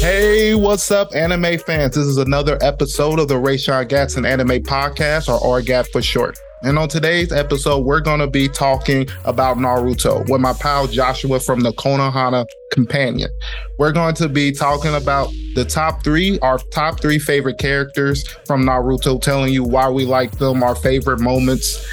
[0.00, 1.94] Hey, what's up, anime fans?
[1.94, 6.38] This is another episode of the Raysean Gadson Anime Podcast, or R-GAP for short.
[6.66, 11.38] And on today's episode, we're going to be talking about Naruto with my pal Joshua
[11.38, 13.30] from the Konoha Companion.
[13.78, 18.64] We're going to be talking about the top three, our top three favorite characters from
[18.64, 21.86] Naruto, telling you why we like them, our favorite moments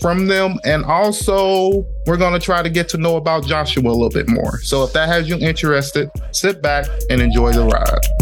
[0.00, 0.60] from them.
[0.64, 4.28] And also, we're going to try to get to know about Joshua a little bit
[4.28, 4.60] more.
[4.60, 8.19] So if that has you interested, sit back and enjoy the ride.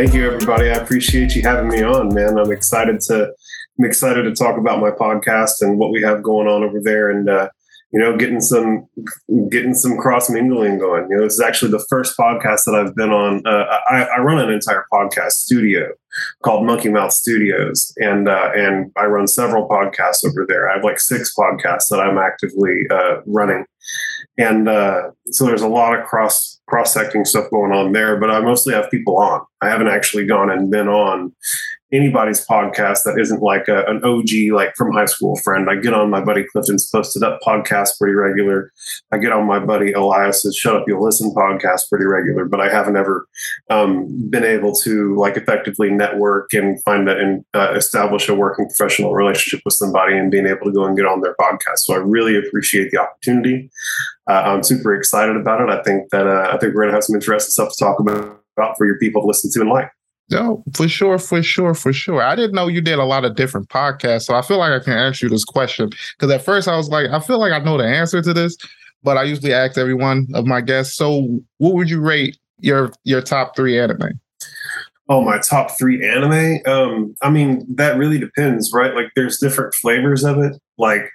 [0.00, 0.70] Thank you, everybody.
[0.70, 2.38] I appreciate you having me on, man.
[2.38, 3.34] I'm excited to
[3.78, 7.10] I'm excited to talk about my podcast and what we have going on over there,
[7.10, 7.50] and uh,
[7.92, 8.88] you know, getting some
[9.50, 11.06] getting some cross mingling going.
[11.10, 13.46] You know, this is actually the first podcast that I've been on.
[13.46, 15.92] Uh, I, I, run an entire podcast studio
[16.42, 20.70] called Monkey Mouth Studios, and uh, and I run several podcasts over there.
[20.70, 23.66] I have like six podcasts that I'm actively uh, running,
[24.38, 28.16] and uh, so there's a lot of cross cross secting stuff going on there.
[28.16, 29.44] But I mostly have people on.
[29.60, 31.34] I haven't actually gone and been on
[31.92, 35.68] anybody's podcast that isn't like a, an OG, like from high school friend.
[35.68, 38.72] I get on my buddy Clifton's posted up podcast pretty regular.
[39.12, 42.68] I get on my buddy Elias's Shut Up You'll Listen podcast pretty regular, but I
[42.68, 43.26] haven't ever
[43.70, 48.66] um, been able to like effectively network and find that and uh, establish a working
[48.66, 51.78] professional relationship with somebody and being able to go and get on their podcast.
[51.78, 53.70] So I really appreciate the opportunity.
[54.28, 55.70] Uh, I'm super excited about it.
[55.70, 58.76] I think that uh, I think we're gonna have some interesting stuff to talk about
[58.76, 59.90] for your people to listen to and like.
[60.30, 62.22] No, for sure, for sure, for sure.
[62.22, 64.84] I didn't know you did a lot of different podcasts, so I feel like I
[64.84, 67.58] can ask you this question because at first I was like, I feel like I
[67.58, 68.56] know the answer to this,
[69.02, 70.96] but I usually ask every one of my guests.
[70.96, 74.20] So, what would you rate your your top three anime?
[75.08, 76.60] Oh, my top three anime.
[76.64, 78.94] Um, I mean, that really depends, right?
[78.94, 80.56] Like, there's different flavors of it.
[80.78, 81.10] Like,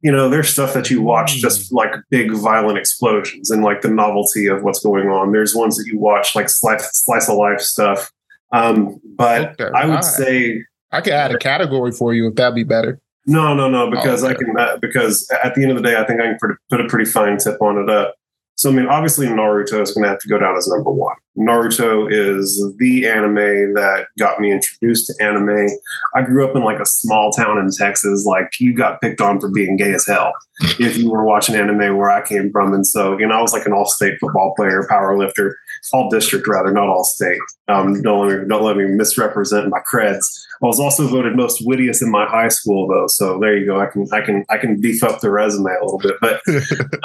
[0.00, 3.90] you know, there's stuff that you watch just like big violent explosions and like the
[3.90, 5.32] novelty of what's going on.
[5.32, 8.10] There's ones that you watch like slice slice of life stuff
[8.52, 10.04] um, but okay, I would right.
[10.04, 13.00] say I could add a category for you if that'd be better.
[13.26, 14.36] No, no, no, because oh, okay.
[14.36, 16.50] I can uh, because at the end of the day, I think I can put,
[16.70, 18.14] put a pretty fine tip on it up.
[18.56, 21.16] So I mean, obviously Naruto is going to have to go down as number one.
[21.38, 25.68] Naruto is the anime that got me introduced to anime.
[26.14, 28.24] I grew up in like a small town in Texas.
[28.24, 30.32] Like you got picked on for being gay as hell
[30.80, 32.72] if you were watching anime where I came from.
[32.72, 35.58] And so, you know, I was like an all-state football player, power lifter,
[35.92, 37.38] all district rather, not all state.
[37.68, 40.24] Um, don't let me don't let me misrepresent my creds.
[40.62, 43.06] I was also voted most wittiest in my high school though.
[43.08, 43.80] So there you go.
[43.80, 46.14] I can I can I can beef up the resume a little bit.
[46.20, 46.40] But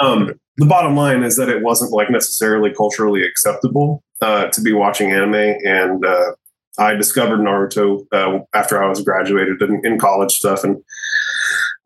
[0.00, 4.72] um, the bottom line is that it wasn't like necessarily culturally acceptable uh, to be
[4.72, 6.32] watching anime, and uh,
[6.78, 10.82] I discovered Naruto uh, after I was graduated in, in college stuff, and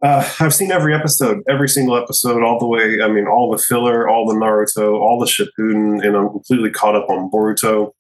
[0.03, 3.03] uh, I've seen every episode, every single episode, all the way.
[3.03, 6.95] I mean, all the filler, all the Naruto, all the Shippuden, and I'm completely caught
[6.95, 7.93] up on Boruto.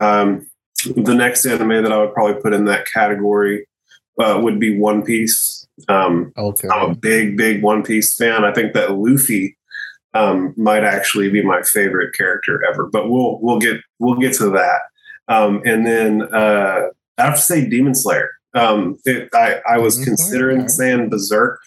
[0.00, 0.46] Um,
[0.96, 3.66] the next anime that I would probably put in that category
[4.20, 5.66] uh, would be One Piece.
[5.88, 6.68] Um, okay.
[6.68, 8.44] I'm a big, big One Piece fan.
[8.44, 9.57] I think that Luffy
[10.18, 12.88] um, might actually be my favorite character ever.
[12.90, 14.80] But we'll we'll get we'll get to that.
[15.28, 18.30] Um, and then uh, I have to say Demon Slayer.
[18.54, 20.04] Um, it, I I was mm-hmm.
[20.04, 21.60] considering saying Berserk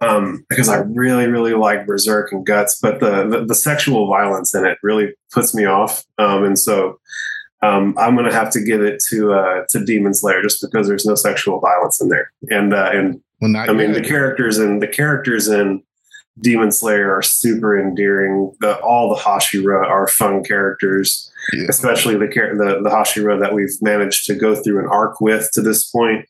[0.00, 4.54] um, because I really really like Berserk and Guts, but the, the, the sexual violence
[4.54, 6.04] in it really puts me off.
[6.18, 6.98] Um, and so
[7.62, 10.88] um, I'm going to have to give it to uh, to Demon Slayer just because
[10.88, 12.32] there's no sexual violence in there.
[12.48, 15.82] And uh, and well, I mean the characters and the characters in
[16.40, 18.52] Demon Slayer are super endearing.
[18.60, 21.66] The, all the Hashira are fun characters, yeah.
[21.68, 25.62] especially the, the the Hashira that we've managed to go through an arc with to
[25.62, 26.26] this point.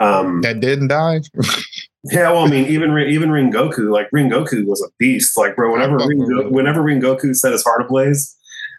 [0.00, 1.20] Um, that didn't die.
[2.04, 5.36] yeah, well, I mean, even even Rengoku, like Rengoku was a beast.
[5.38, 8.36] Like, bro, whenever Ringo, whenever Rengoku set his heart ablaze,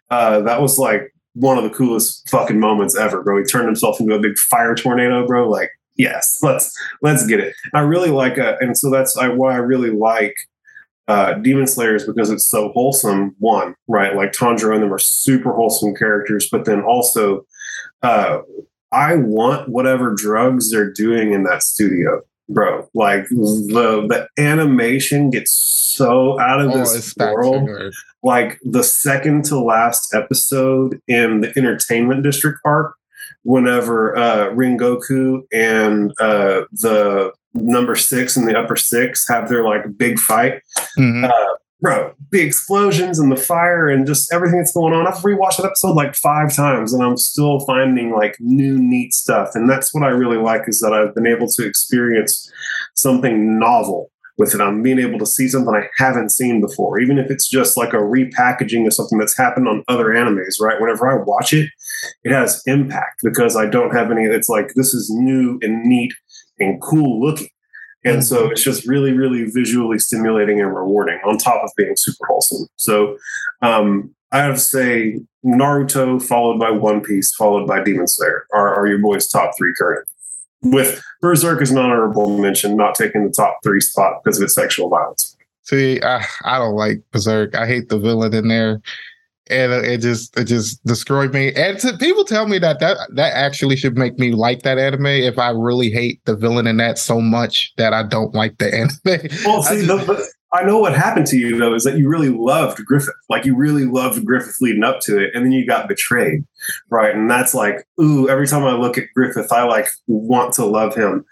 [0.10, 3.38] uh, that was like one of the coolest fucking moments ever, bro.
[3.38, 5.50] He turned himself into a big fire tornado, bro.
[5.50, 7.56] Like, yes, let's let's get it.
[7.74, 10.36] I really like, uh, and so that's why I really like
[11.08, 13.36] uh, Demon Slayer is because it's so wholesome.
[13.40, 14.16] One, right?
[14.16, 17.46] Like Tanjiro and them are super wholesome characters, but then also,
[18.02, 18.40] uh,
[18.92, 22.90] I want whatever drugs they're doing in that studio, bro.
[22.94, 27.70] Like the the animation gets so out of oh, this world.
[28.24, 32.96] Like the second to last episode in the entertainment district park,
[33.44, 39.98] whenever uh, Rengoku and uh, the number six and the upper six have their like
[39.98, 40.62] big fight.
[40.98, 41.26] Mm-hmm.
[41.26, 45.08] Uh, bro, the explosions and the fire and just everything that's going on.
[45.08, 49.50] I've rewatched that episode like five times and I'm still finding like new neat stuff.
[49.54, 52.52] And that's what I really like is that I've been able to experience
[52.96, 54.62] something novel with it.
[54.62, 57.94] I'm being able to see something I haven't seen before, even if it's just like
[57.94, 60.80] a repackaging of something that's happened on other animes, right?
[60.80, 61.70] Whenever I watch it,
[62.24, 66.14] it has impact because I don't have any, it's like this is new and neat
[66.60, 67.50] and cool looking.
[68.04, 68.52] And so mm-hmm.
[68.52, 72.68] it's just really, really visually stimulating and rewarding on top of being super wholesome.
[72.76, 73.18] So
[73.62, 78.76] um, I have to say Naruto, followed by One Piece, followed by Demon Slayer are,
[78.76, 80.08] are your boys' top three current.
[80.62, 84.56] With Berserk as an honorable mention, not taking the top three spot because of its
[84.56, 85.36] sexual violence.
[85.64, 87.56] See, I, I don't like Berserk.
[87.56, 88.82] I hate the villain in there
[89.50, 91.54] and it just it just destroyed me.
[91.54, 95.06] And to, people tell me that that that actually should make me like that anime
[95.06, 98.74] if I really hate the villain in that so much that I don't like the
[99.06, 99.30] anime.
[99.46, 102.30] Well, see, I, just, I know what happened to you though is that you really
[102.30, 105.88] loved Griffith, like you really loved Griffith leading up to it, and then you got
[105.88, 106.44] betrayed,
[106.90, 107.14] right?
[107.14, 110.96] And that's like, ooh, every time I look at Griffith, I like want to love
[110.96, 111.26] him.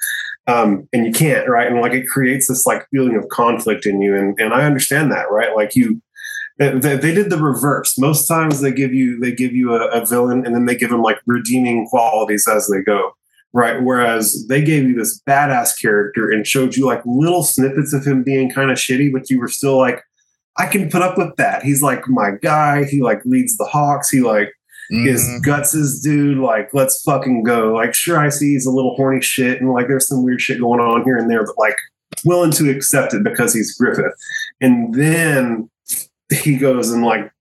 [0.45, 1.67] Um, and you can't, right?
[1.67, 5.11] And like it creates this like feeling of conflict in you, and and I understand
[5.11, 5.55] that, right?
[5.55, 6.01] Like you
[6.57, 7.97] they, they, did the reverse.
[7.97, 10.91] Most times they give you they give you a, a villain and then they give
[10.91, 13.13] him like redeeming qualities as they go
[13.53, 13.81] right?
[13.81, 18.23] Whereas they gave you this badass character and showed you like little snippets of him
[18.23, 20.03] being kind of shitty, but you were still like,
[20.57, 21.63] I can put up with that.
[21.63, 22.83] He's like my guy.
[22.85, 24.09] He like leads the Hawks.
[24.09, 24.51] He like
[24.91, 25.07] mm-hmm.
[25.07, 26.39] is guts dude.
[26.39, 27.73] Like, let's fucking go.
[27.73, 30.59] Like, sure, I see he's a little horny shit and like there's some weird shit
[30.59, 31.77] going on here and there, but like
[32.25, 34.13] willing to accept it because he's Griffith.
[34.61, 35.69] And then
[36.33, 37.31] he goes and like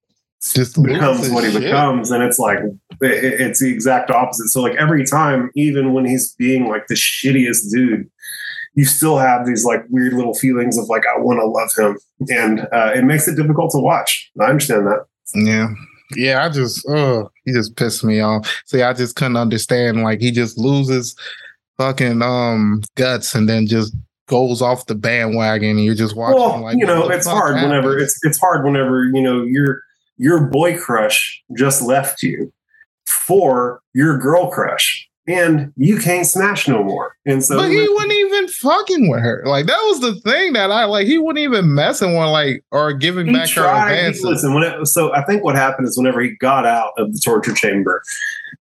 [0.43, 1.63] just becomes what he shit.
[1.63, 4.49] becomes and it's like it, it's the exact opposite.
[4.49, 8.11] So like every time even when he's being like the shittiest dude
[8.75, 11.99] you still have these like weird little feelings of like i want to love him
[12.31, 14.31] and uh, it makes it difficult to watch.
[14.41, 15.05] I understand that.
[15.35, 15.69] Yeah.
[16.15, 18.63] Yeah i just oh he just pissed me off.
[18.67, 21.15] See i just couldn't understand like he just loses
[21.79, 23.95] fucking um guts and then just
[24.33, 27.69] goes off the bandwagon and you're just watching well, like you know it's hard happens?
[27.69, 29.83] whenever it's it's hard whenever you know your
[30.17, 32.51] your boy crush just left you
[33.07, 37.15] for your girl crush and you can't smash no more.
[37.27, 39.43] And so, but he wasn't even fucking with her.
[39.47, 41.07] Like that was the thing that I like.
[41.07, 44.25] He wasn't even messing with like or giving back tried, her advances.
[44.25, 47.21] Listen, when it, so I think what happened is whenever he got out of the
[47.23, 48.03] torture chamber,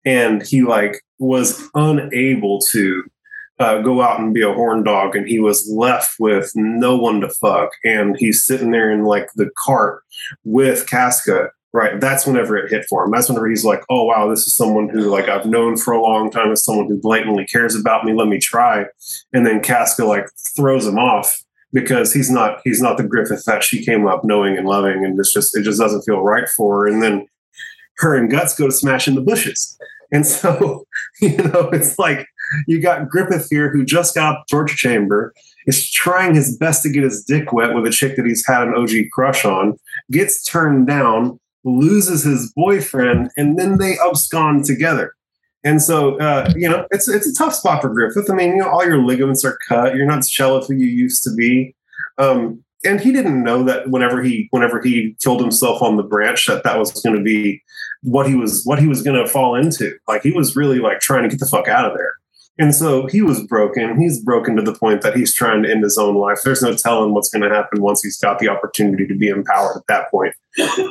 [0.05, 3.05] and he like was unable to
[3.61, 7.21] uh, go out and be a horn dog, and he was left with no one
[7.21, 10.03] to fuck, and he's sitting there in like the cart
[10.45, 11.51] with Casca.
[11.73, 13.13] Right, that's whenever it hit for him.
[13.13, 16.03] That's whenever he's like, "Oh wow, this is someone who like I've known for a
[16.03, 16.51] long time.
[16.51, 18.13] Is someone who blatantly cares about me.
[18.13, 18.87] Let me try."
[19.33, 23.63] And then Casca like throws him off because he's not he's not the Griffith that
[23.63, 26.81] she came up knowing and loving, and it's just it just doesn't feel right for
[26.81, 26.87] her.
[26.89, 27.29] And then
[27.99, 29.79] her and Guts go to smash in the bushes.
[30.13, 30.87] And so,
[31.21, 32.27] you know, it's like
[32.67, 35.33] you got Griffith here who just got the torture chamber,
[35.67, 38.63] is trying his best to get his dick wet with a chick that he's had
[38.63, 39.77] an OG crush on,
[40.11, 45.15] gets turned down, loses his boyfriend, and then they abscond together.
[45.63, 48.31] And so, uh, you know, it's it's a tough spot for Griffith.
[48.31, 49.95] I mean, you know, all your ligaments are cut.
[49.95, 51.75] You're not Shella who you used to be.
[52.17, 56.47] Um, and he didn't know that whenever he whenever he killed himself on the branch
[56.47, 57.63] that that was going to be
[58.03, 59.95] what he was what he was going to fall into.
[60.09, 62.13] Like he was really like trying to get the fuck out of there.
[62.61, 63.99] And so he was broken.
[63.99, 66.41] He's broken to the point that he's trying to end his own life.
[66.45, 69.79] There's no telling what's going to happen once he's got the opportunity to be empowered
[69.79, 70.35] at that point.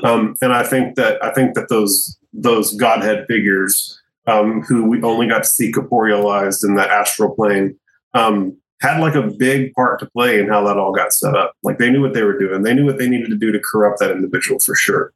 [0.03, 4.99] Um, and I think that I think that those those godhead figures um, who we
[5.03, 7.77] only got to see corporealized in that astral plane
[8.15, 11.53] um, had like a big part to play in how that all got set up.
[11.61, 12.63] Like they knew what they were doing.
[12.63, 15.13] They knew what they needed to do to corrupt that individual for sure.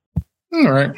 [0.54, 0.92] All right.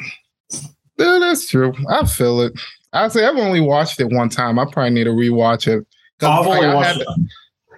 [0.98, 1.72] Yeah, that's true.
[1.88, 2.60] I feel it.
[2.96, 4.58] I say I've only watched it one time.
[4.58, 5.86] I probably need to rewatch it.
[6.22, 7.08] I've only watched it.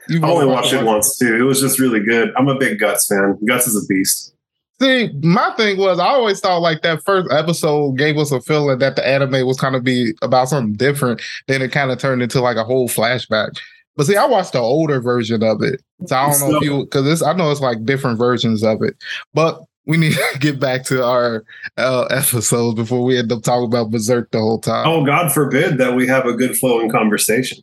[0.09, 1.35] You've only watched it once too.
[1.35, 2.33] It was just really good.
[2.37, 3.39] I'm a big Guts fan.
[3.47, 4.35] Guts is a beast.
[4.81, 8.79] See, my thing was I always thought like that first episode gave us a feeling
[8.79, 11.21] that the anime was kind of be about something different.
[11.49, 13.59] Then it kind of turned into like a whole flashback.
[13.97, 16.85] But see, I watched the older version of it, so I don't know if you
[16.85, 18.97] because I know it's like different versions of it.
[19.35, 21.45] But we need to get back to our
[21.77, 24.87] uh, episodes before we end up talking about Berserk the whole time.
[24.87, 27.59] Oh, God forbid that we have a good flowing conversation.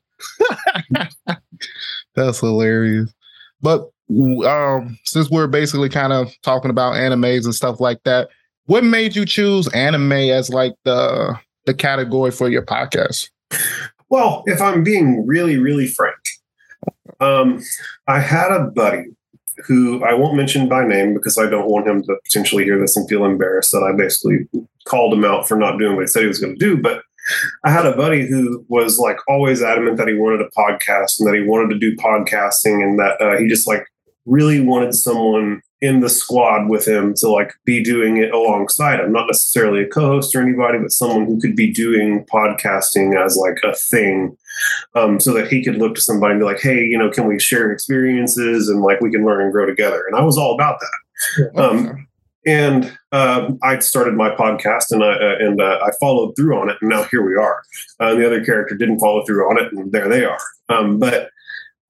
[2.15, 3.13] That's hilarious.
[3.61, 3.89] But
[4.45, 8.29] um, since we're basically kind of talking about animes and stuff like that,
[8.65, 13.29] what made you choose anime as like the the category for your podcast?
[14.09, 16.15] Well, if I'm being really, really frank,
[17.19, 17.61] um,
[18.07, 19.05] I had a buddy
[19.65, 22.97] who I won't mention by name because I don't want him to potentially hear this
[22.97, 24.47] and feel embarrassed that I basically
[24.85, 26.81] called him out for not doing what he said he was going to do.
[26.81, 27.03] But
[27.63, 31.27] I had a buddy who was like always adamant that he wanted a podcast and
[31.27, 33.85] that he wanted to do podcasting and that uh, he just like
[34.25, 39.11] really wanted someone in the squad with him to like be doing it alongside him.
[39.11, 43.59] Not necessarily a co-host or anybody but someone who could be doing podcasting as like
[43.63, 44.37] a thing.
[44.95, 47.27] Um, so that he could look to somebody and be like hey you know can
[47.27, 50.03] we share experiences and like we can learn and grow together?
[50.07, 51.61] And i was all about that.
[51.61, 52.07] Um,
[52.45, 56.69] and uh, I started my podcast, and I uh, and uh, I followed through on
[56.69, 57.63] it, and now here we are.
[57.99, 60.39] Uh, the other character didn't follow through on it, and there they are.
[60.69, 61.29] Um, but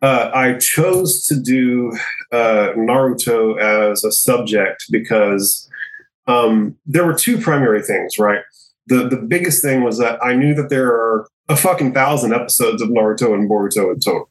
[0.06, 1.92] uh, I chose to do
[2.32, 5.68] uh, Naruto as a subject because
[6.28, 8.44] um, there were two primary things, right?
[8.86, 12.84] The the biggest thing was that I knew that there are a fucking thousand episodes
[12.84, 14.30] of Naruto and Boruto in total.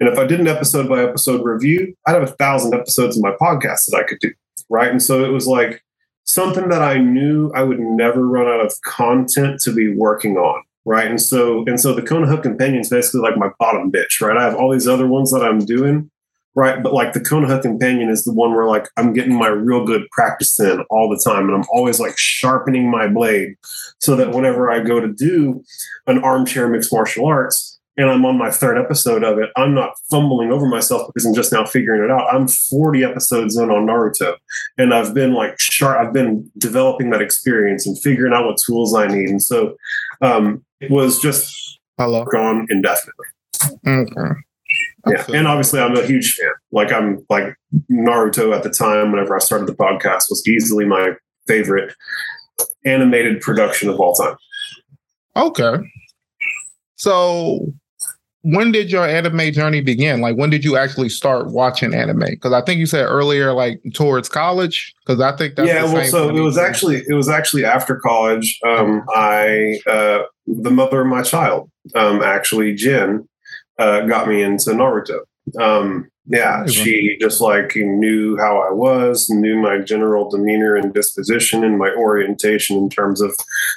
[0.00, 3.22] And if I did an episode by episode review, I'd have a thousand episodes of
[3.22, 4.32] my podcast that I could do,
[4.70, 4.90] right?
[4.90, 5.84] And so it was like
[6.24, 10.62] something that I knew I would never run out of content to be working on
[10.88, 11.06] right?
[11.06, 14.36] And so and so the Konoha Companion is basically like my bottom bitch, right?
[14.36, 16.10] I have all these other ones that I'm doing,
[16.54, 16.82] right?
[16.82, 20.08] But like the Konoha Companion is the one where like I'm getting my real good
[20.12, 23.56] practice in all the time, and I'm always like sharpening my blade
[24.00, 25.62] so that whenever I go to do
[26.06, 27.76] an armchair mixed martial arts.
[28.00, 29.50] And I'm on my third episode of it.
[29.56, 32.32] I'm not fumbling over myself because I'm just now figuring it out.
[32.32, 34.36] I'm 40 episodes in on Naruto,
[34.78, 35.98] and I've been like sharp.
[35.98, 39.30] I've been developing that experience and figuring out what tools I need.
[39.30, 39.76] And so,
[40.22, 42.24] um, was just Hello.
[42.24, 43.26] gone indefinitely.
[43.86, 44.40] Okay.
[45.06, 46.50] Yeah, and obviously I'm a huge fan.
[46.72, 47.54] Like I'm like
[47.90, 49.12] Naruto at the time.
[49.12, 51.12] Whenever I started the podcast, was easily my
[51.46, 51.94] favorite
[52.84, 54.36] animated production of all time.
[55.36, 55.78] Okay.
[56.96, 57.72] So
[58.42, 60.20] when did your anime journey begin?
[60.20, 62.20] Like when did you actually start watching anime?
[62.20, 64.94] Because I think you said earlier, like towards college.
[65.06, 65.84] Because I think that's yeah.
[65.84, 68.58] well, so it was actually it was actually after college.
[68.66, 73.28] Um, I uh, the mother of my child, um, actually Jen,
[73.78, 75.20] uh, got me into Naruto.
[75.60, 81.64] Um, yeah, she just like knew how I was, knew my general demeanor and disposition
[81.64, 83.34] and my orientation in terms of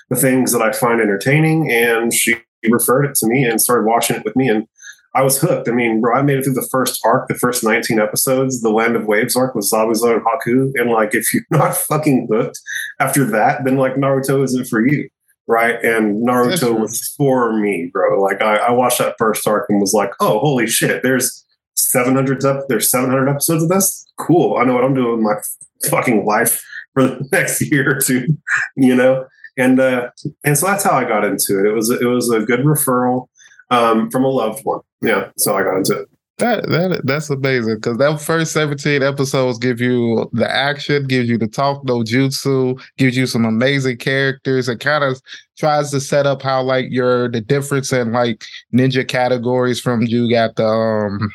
[0.10, 2.36] the things that I find entertaining, and she
[2.70, 4.68] referred it to me and started watching it with me and
[5.13, 5.68] I was hooked.
[5.68, 8.62] I mean, bro, I made it through the first arc, the first 19 episodes.
[8.62, 10.72] The Land of Waves arc was Zabuza and Haku.
[10.80, 12.60] And like, if you're not fucking hooked
[13.00, 15.10] after that, then like Naruto isn't for you.
[15.51, 15.84] Right.
[15.84, 18.22] And Naruto was for me, bro.
[18.22, 22.46] Like, I, I, watched that first arc and was like, oh, holy shit, there's 700
[22.46, 24.05] up, there's 700 episodes of this.
[24.17, 24.55] Cool.
[24.58, 28.27] I know what I'm doing with my fucking life for the next year or two,
[28.77, 29.25] you know?
[29.58, 30.10] and uh,
[30.43, 31.65] and so that's how I got into it.
[31.65, 33.27] It was it was a good referral
[33.70, 34.81] um, from a loved one.
[35.01, 36.10] Yeah, so I got into it.
[36.41, 41.38] That that that's amazing because that first seventeen episodes give you the action, gives you
[41.38, 45.21] the talk no jutsu, gives you some amazing characters, and kind of
[45.60, 48.43] tries to set up how like your the difference in like
[48.74, 51.31] ninja categories from you got the um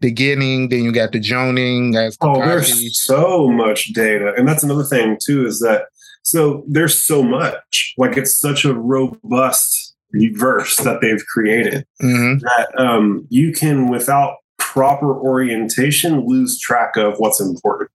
[0.00, 4.84] beginning, then you got the jonin as oh, there's so much data, and that's another
[4.84, 5.82] thing too is that
[6.22, 7.94] so there's so much.
[7.98, 9.94] Like it's such a robust
[10.32, 12.38] verse that they've created mm-hmm.
[12.38, 17.90] that um, you can, without proper orientation, lose track of what's important.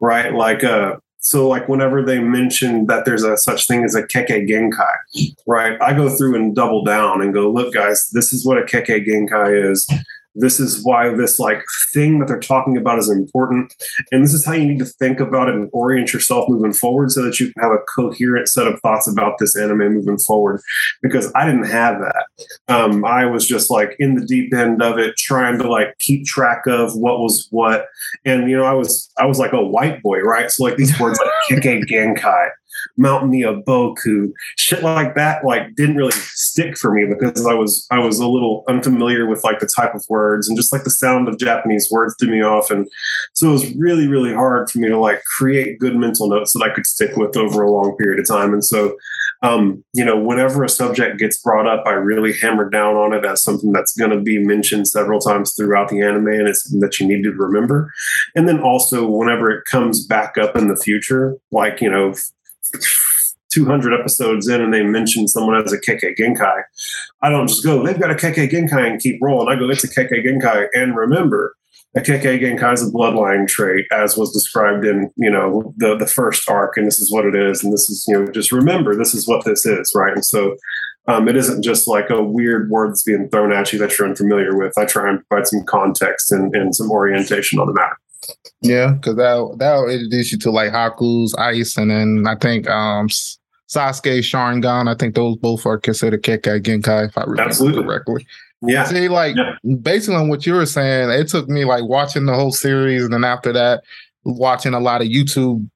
[0.00, 0.32] Right?
[0.32, 0.96] Like uh
[1.26, 5.76] so like whenever they mention that there's a such thing as a Kekkei Genkai, right?
[5.82, 9.04] I go through and double down and go, look, guys, this is what a Kekkei
[9.04, 9.88] Genkai is
[10.36, 11.62] this is why this like
[11.92, 13.74] thing that they're talking about is important.
[14.12, 17.10] And this is how you need to think about it and orient yourself moving forward
[17.10, 20.60] so that you can have a coherent set of thoughts about this anime moving forward.
[21.02, 22.26] Because i didn't have that.
[22.68, 26.26] Um, i was just like in the deep end of it trying to like keep
[26.26, 27.86] track of what was what.
[28.24, 30.50] And you know i was i was like a white boy right?
[30.50, 31.30] So like these words like
[31.62, 32.50] kekkei genkai
[32.96, 37.98] Mount Myoboku, shit like that, like didn't really stick for me because I was I
[37.98, 41.28] was a little unfamiliar with like the type of words and just like the sound
[41.28, 42.88] of Japanese words threw me off, and
[43.34, 46.62] so it was really really hard for me to like create good mental notes that
[46.62, 48.52] I could stick with over a long period of time.
[48.52, 48.96] And so,
[49.42, 53.24] um, you know, whenever a subject gets brought up, I really hammer down on it
[53.24, 56.80] as something that's going to be mentioned several times throughout the anime, and it's something
[56.80, 57.92] that you need to remember.
[58.34, 62.14] And then also, whenever it comes back up in the future, like you know
[63.50, 66.62] 200 episodes in and they mention someone as a Kekkei Genkai,
[67.22, 69.48] I don't just go, they've got a Kekkei Genkai and keep rolling.
[69.48, 70.68] I go, it's a Kekkei Genkai.
[70.74, 71.54] And remember,
[71.96, 76.06] a Kekkei Genkai is a bloodline trait, as was described in, you know, the, the
[76.06, 76.76] first arc.
[76.76, 77.64] And this is what it is.
[77.64, 80.12] And this is, you know, just remember, this is what this is, right?
[80.12, 80.56] And so
[81.08, 84.08] um, it isn't just like a weird word that's being thrown at you that you're
[84.08, 84.76] unfamiliar with.
[84.76, 87.96] I try and provide some context and, and some orientation on the matter.
[88.62, 93.08] Yeah, because that that'll introduce you to like Haku's Ice, and then I think um
[93.68, 94.88] Sasuke Sharingan.
[94.88, 97.84] I think those both are considered Kekkei Genkai, if I remember Absolutely.
[97.84, 98.26] correctly.
[98.62, 98.84] Yeah.
[98.84, 99.54] See, like yeah.
[99.82, 103.12] based on what you were saying, it took me like watching the whole series, and
[103.12, 103.82] then after that,
[104.24, 105.68] watching a lot of YouTube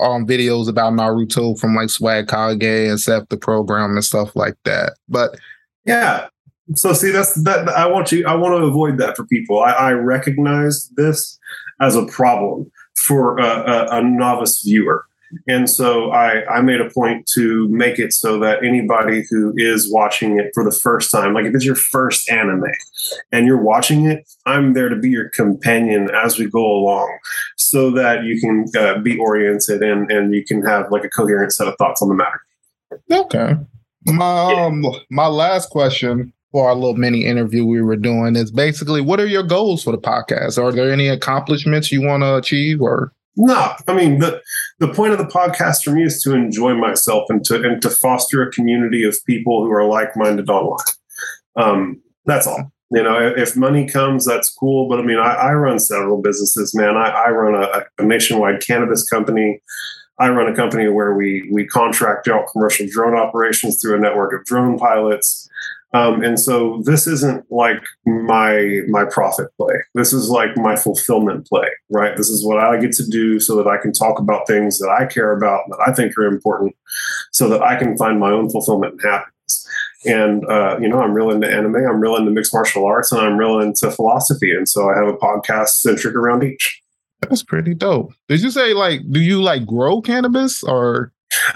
[0.00, 4.56] um videos about Naruto from like Swag Kage and Seth the program and stuff like
[4.64, 4.94] that.
[5.08, 5.36] But
[5.84, 6.28] yeah.
[6.74, 7.68] So see, that's that.
[7.68, 8.26] I want you.
[8.26, 9.60] I want to avoid that for people.
[9.62, 11.38] I, I recognize this
[11.80, 15.04] as a problem for a, a, a novice viewer.
[15.48, 19.92] And so I, I made a point to make it so that anybody who is
[19.92, 22.62] watching it for the first time, like if it's your first anime
[23.32, 27.18] and you're watching it, I'm there to be your companion as we go along
[27.56, 31.52] so that you can uh, be oriented and, and you can have like a coherent
[31.52, 32.40] set of thoughts on the matter.
[33.10, 33.56] Okay.
[34.04, 39.02] My, um, my last question for our little mini interview we were doing is basically
[39.02, 40.56] what are your goals for the podcast?
[40.56, 43.12] Are there any accomplishments you want to achieve or?
[43.36, 44.40] No, I mean the
[44.78, 47.90] the point of the podcast for me is to enjoy myself and to and to
[47.90, 50.78] foster a community of people who are like minded online.
[51.56, 52.72] Um, that's all.
[52.90, 54.88] You know, if money comes, that's cool.
[54.88, 56.96] But I mean, I, I run several businesses, man.
[56.96, 59.60] I, I run a, a, nationwide cannabis company.
[60.18, 64.32] I run a company where we we contract out commercial drone operations through a network
[64.32, 65.50] of drone pilots.
[65.96, 69.74] Um, and so this isn't like my my profit play.
[69.94, 72.16] This is like my fulfillment play, right?
[72.16, 74.90] This is what I get to do so that I can talk about things that
[74.90, 76.74] I care about that I think are important,
[77.32, 79.68] so that I can find my own fulfillment and happiness.
[80.04, 83.20] And uh, you know, I'm real into anime, I'm real into mixed martial arts, and
[83.20, 84.50] I'm real into philosophy.
[84.50, 86.82] And so I have a podcast centric around each.
[87.22, 88.12] That's pretty dope.
[88.28, 91.12] Did you say like, do you like grow cannabis or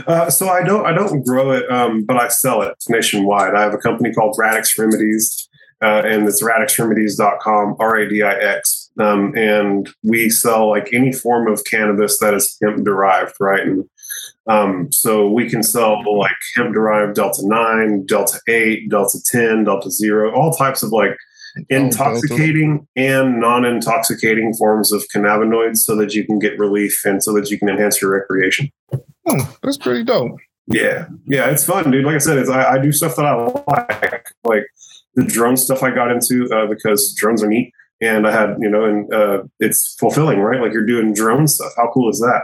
[0.07, 3.55] uh, so I don't I don't grow it, um, but I sell it nationwide.
[3.55, 5.49] I have a company called Radix Remedies,
[5.83, 11.13] uh, and it's radixremedies.com, R A D I X, um, and we sell like any
[11.13, 13.67] form of cannabis that is hemp derived, right?
[13.67, 13.89] And
[14.47, 19.91] um, so we can sell like hemp derived Delta nine, Delta eight, Delta ten, Delta
[19.91, 21.17] zero, all types of like
[21.69, 27.51] intoxicating and non-intoxicating forms of cannabinoids so that you can get relief and so that
[27.51, 28.71] you can enhance your recreation.
[29.27, 30.39] Oh, that's pretty dope.
[30.67, 32.05] Yeah, yeah, it's fun, dude.
[32.05, 34.67] Like I said, it's I, I do stuff that I like, like
[35.15, 35.83] the drone stuff.
[35.83, 39.43] I got into uh, because drones are neat, and I had you know, and uh,
[39.59, 40.61] it's fulfilling, right?
[40.61, 41.73] Like you're doing drone stuff.
[41.77, 42.43] How cool is that?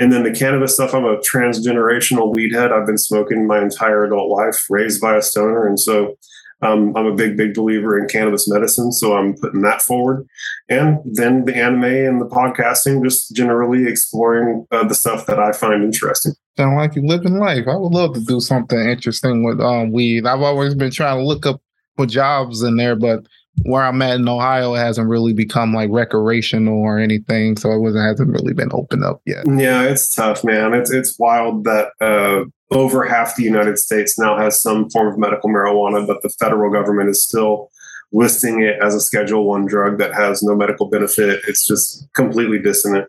[0.00, 0.94] And then the cannabis stuff.
[0.94, 2.72] I'm a transgenerational weed head.
[2.72, 6.16] I've been smoking my entire adult life, raised by a stoner, and so
[6.62, 10.26] um, I'm a big, big believer in cannabis medicine, so I'm putting that forward.
[10.68, 15.52] And then the anime and the podcasting, just generally exploring uh, the stuff that I
[15.52, 16.32] find interesting.
[16.56, 17.66] Sound like you're living life.
[17.66, 20.26] I would love to do something interesting with um, weed.
[20.26, 21.60] I've always been trying to look up
[21.96, 23.26] for jobs in there, but
[23.62, 27.78] where I'm at in Ohio it hasn't really become like recreational or anything, so it
[27.78, 29.44] wasn't hasn't really been opened up yet.
[29.46, 30.74] Yeah, it's tough, man.
[30.74, 32.44] It's it's wild that uh,
[32.74, 36.72] over half the United States now has some form of medical marijuana, but the federal
[36.72, 37.70] government is still
[38.12, 41.40] listing it as a Schedule One drug that has no medical benefit.
[41.46, 43.08] It's just completely dissonant.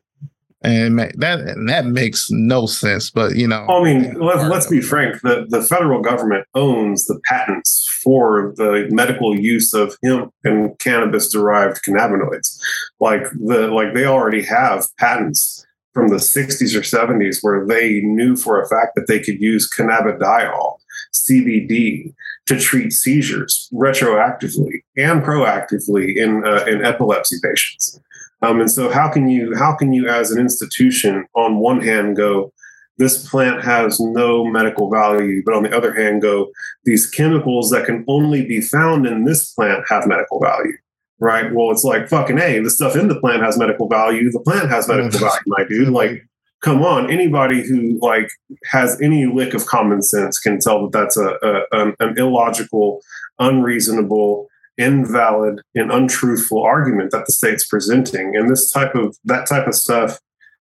[0.63, 3.09] And that that makes no sense.
[3.09, 5.19] But you know, I mean, let's, let's be frank.
[5.21, 11.31] The the federal government owns the patents for the medical use of hemp and cannabis
[11.31, 12.59] derived cannabinoids.
[12.99, 18.35] Like the like they already have patents from the 60s or 70s where they knew
[18.35, 20.77] for a fact that they could use cannabidiol,
[21.13, 22.13] CBD,
[22.47, 27.99] to treat seizures retroactively and proactively in uh, in epilepsy patients.
[28.41, 32.15] Um, and so, how can you how can you as an institution, on one hand,
[32.15, 32.51] go
[32.97, 36.51] this plant has no medical value, but on the other hand, go
[36.85, 40.77] these chemicals that can only be found in this plant have medical value
[41.21, 41.53] right?
[41.53, 44.29] Well, it's like fucking hey, the stuff in the plant has medical value.
[44.31, 45.89] The plant has medical value, my dude.
[45.89, 46.27] Like,
[46.61, 48.27] come on, anybody who like
[48.65, 53.01] has any lick of common sense can tell that that's a, a an, an illogical,
[53.39, 54.49] unreasonable,
[54.81, 58.35] invalid, and untruthful argument that the state's presenting.
[58.35, 60.19] And this type of that type of stuff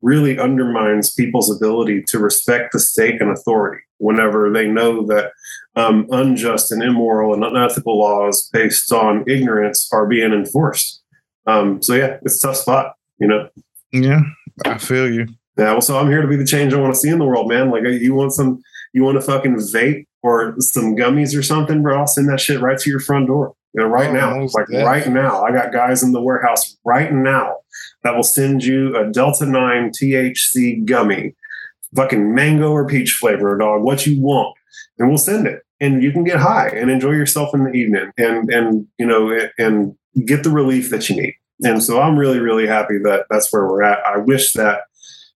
[0.03, 5.33] really undermines people's ability to respect the state and authority whenever they know that
[5.77, 11.03] um, unjust and immoral and unethical laws based on ignorance are being enforced.
[11.47, 13.49] Um, so yeah, it's a tough spot, you know.
[13.93, 14.21] Yeah,
[14.65, 15.27] I feel you.
[15.57, 17.25] Yeah, well, so I'm here to be the change I want to see in the
[17.25, 17.71] world, man.
[17.71, 18.61] Like, you want some,
[18.93, 21.99] you want to fucking vape or some gummies or something, bro?
[21.99, 23.55] I'll send that shit right to your front door.
[23.75, 24.85] You know, right oh, now, like definitely.
[24.85, 27.57] right now, I got guys in the warehouse right now
[28.05, 31.35] that will send you a Delta 9 THC gummy,
[31.97, 34.57] fucking mango or peach flavor, dog, what you want.
[34.99, 35.63] And we'll send it.
[35.81, 39.49] And you can get high and enjoy yourself in the evening and, and, you know,
[39.59, 41.35] and get the relief that you need.
[41.63, 44.07] And so I'm really, really happy that that's where we're at.
[44.07, 44.83] I wish that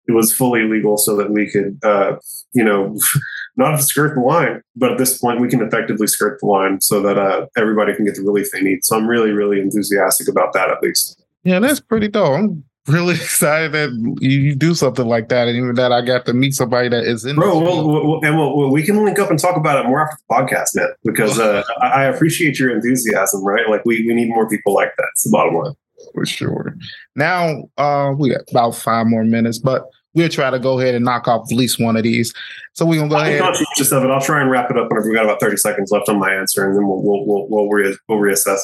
[0.07, 2.17] it was fully legal so that we could, uh,
[2.53, 2.99] you know,
[3.59, 7.03] not skirt the line, but at this point we can effectively skirt the line so
[7.03, 8.85] that uh, everybody can get the relief they need.
[8.85, 11.23] So I'm really, really enthusiastic about that at least.
[11.43, 12.39] Yeah, that's pretty dope.
[12.39, 16.33] I'm really excited that you do something like that, and even that I got to
[16.33, 17.37] meet somebody that is in.
[17.37, 20.17] Bro, well, well, and we'll, we can link up and talk about it more after
[20.29, 20.89] the podcast, man.
[21.05, 23.69] Because uh, I appreciate your enthusiasm, right?
[23.69, 25.07] Like we we need more people like that.
[25.13, 25.75] It's the bottom line.
[26.15, 26.77] For sure.
[27.17, 29.85] Now uh, we got about five more minutes, but
[30.19, 32.35] we'll try to go ahead and knock off at least one of these.
[32.75, 33.55] So we're gonna go I'll ahead.
[33.77, 34.11] Just of it.
[34.11, 36.33] I'll try and wrap it up whenever we got about thirty seconds left on my
[36.35, 38.59] answer, and then we'll we'll we'll we'll, re- we'll reassess.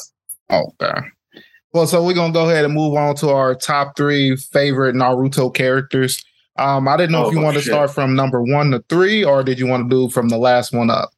[0.49, 0.99] Oh okay.
[1.73, 5.53] Well, so we're gonna go ahead and move on to our top three favorite Naruto
[5.53, 6.23] characters.
[6.57, 9.25] Um, I didn't know Oh, if you want to start from number one to three,
[9.25, 11.09] or did you want to do from the last one up?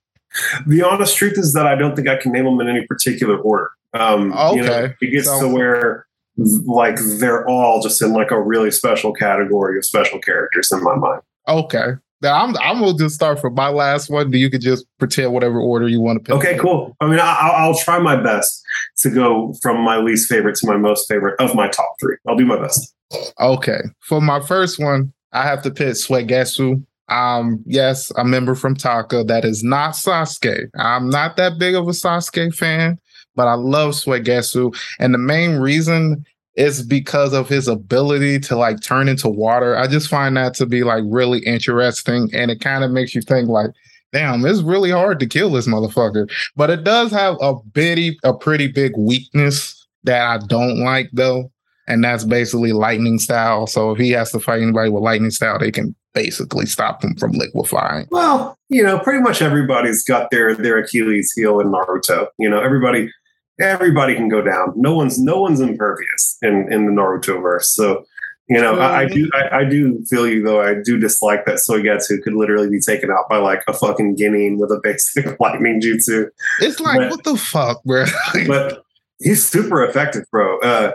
[0.66, 3.38] The honest truth is that I don't think I can name them in any particular
[3.38, 3.70] order.
[3.94, 4.96] Um, you know, Okay.
[5.00, 6.07] it gets So- to where
[6.38, 10.96] like they're all just in like a really special category of special characters in my
[10.96, 11.22] mind.
[11.48, 11.94] Okay.
[12.22, 14.32] Now I'm I'm gonna just start from my last one.
[14.32, 16.36] You could just pretend whatever order you want to pick.
[16.36, 16.96] Okay, cool.
[17.00, 18.64] I mean, I, I'll, I'll try my best
[19.00, 22.18] to go from my least favorite to my most favorite of my top three.
[22.28, 22.94] I'll do my best.
[23.40, 23.82] Okay.
[24.00, 26.84] For my first one, I have to pick Suigetsu.
[27.10, 30.70] Um, yes, a member from Taka that is not Sasuke.
[30.76, 33.00] I'm not that big of a Sasuke fan,
[33.38, 34.78] but I love Suigetsu.
[35.00, 39.78] And the main reason is because of his ability to like turn into water.
[39.78, 42.30] I just find that to be like really interesting.
[42.34, 43.70] And it kind of makes you think like,
[44.12, 46.30] damn, it's really hard to kill this motherfucker.
[46.56, 51.52] But it does have a bitty, a pretty big weakness that I don't like though
[51.88, 53.66] and that's basically lightning style.
[53.66, 57.16] So if he has to fight anybody with lightning style, they can basically stop him
[57.16, 58.08] from liquefying.
[58.12, 62.28] Well, you know, pretty much everybody's got their their Achilles heel in Naruto.
[62.38, 63.10] You know, everybody
[63.60, 64.74] everybody can go down.
[64.76, 67.70] No one's no one's impervious in in the Naruto verse.
[67.74, 68.06] So,
[68.48, 70.62] you know, I, I do I, I do feel you though.
[70.62, 74.58] I do dislike that Suigetsu could literally be taken out by like a fucking genin
[74.58, 76.28] with a basic lightning jutsu.
[76.62, 78.06] It's like, But- what the fuck, bro?
[78.48, 78.84] But
[79.20, 80.60] he's super effective, bro.
[80.60, 80.92] Uh,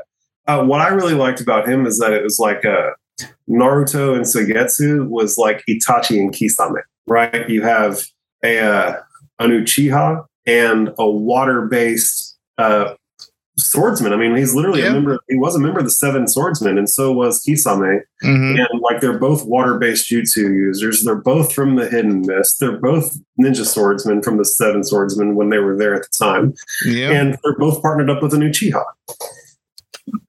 [0.47, 2.91] uh, what I really liked about him is that it was like uh,
[3.49, 7.49] Naruto and Suigetsu was like Itachi and Kisame, right?
[7.49, 8.05] You have
[8.45, 8.97] a uh,
[9.39, 12.95] an Uchiha and a water based uh,
[13.59, 14.13] swordsman.
[14.13, 14.89] I mean, he's literally Yeah.
[14.89, 15.19] a member.
[15.29, 18.01] He was a member of the Seven Swordsmen, and so was Kisame.
[18.25, 18.59] Mhm.
[18.59, 21.05] And like they're both water based jutsu users.
[21.05, 22.61] They're both from the Hidden Mist.
[22.61, 26.55] They're both ninja swordsmen from the Seven Swordsmen when they were there at the time
[26.87, 28.83] Yeah, and they're both partnered up with an Uchiha.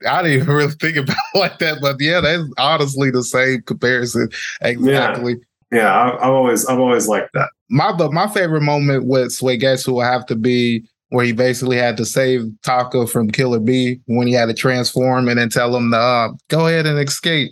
[0.08, 3.62] I didn't even really think about it like that, but yeah, that's honestly the same
[3.62, 4.30] comparison.
[4.62, 5.38] Exactly.
[5.72, 7.50] Yeah, I, I've always I've always liked that.
[7.70, 10.84] My but my favorite moment with Suigetsu will have to be
[11.14, 15.30] where he basically had to save Taka from Killer B when he had to transform
[15.30, 17.52] and then tell him to uh, go ahead and escape.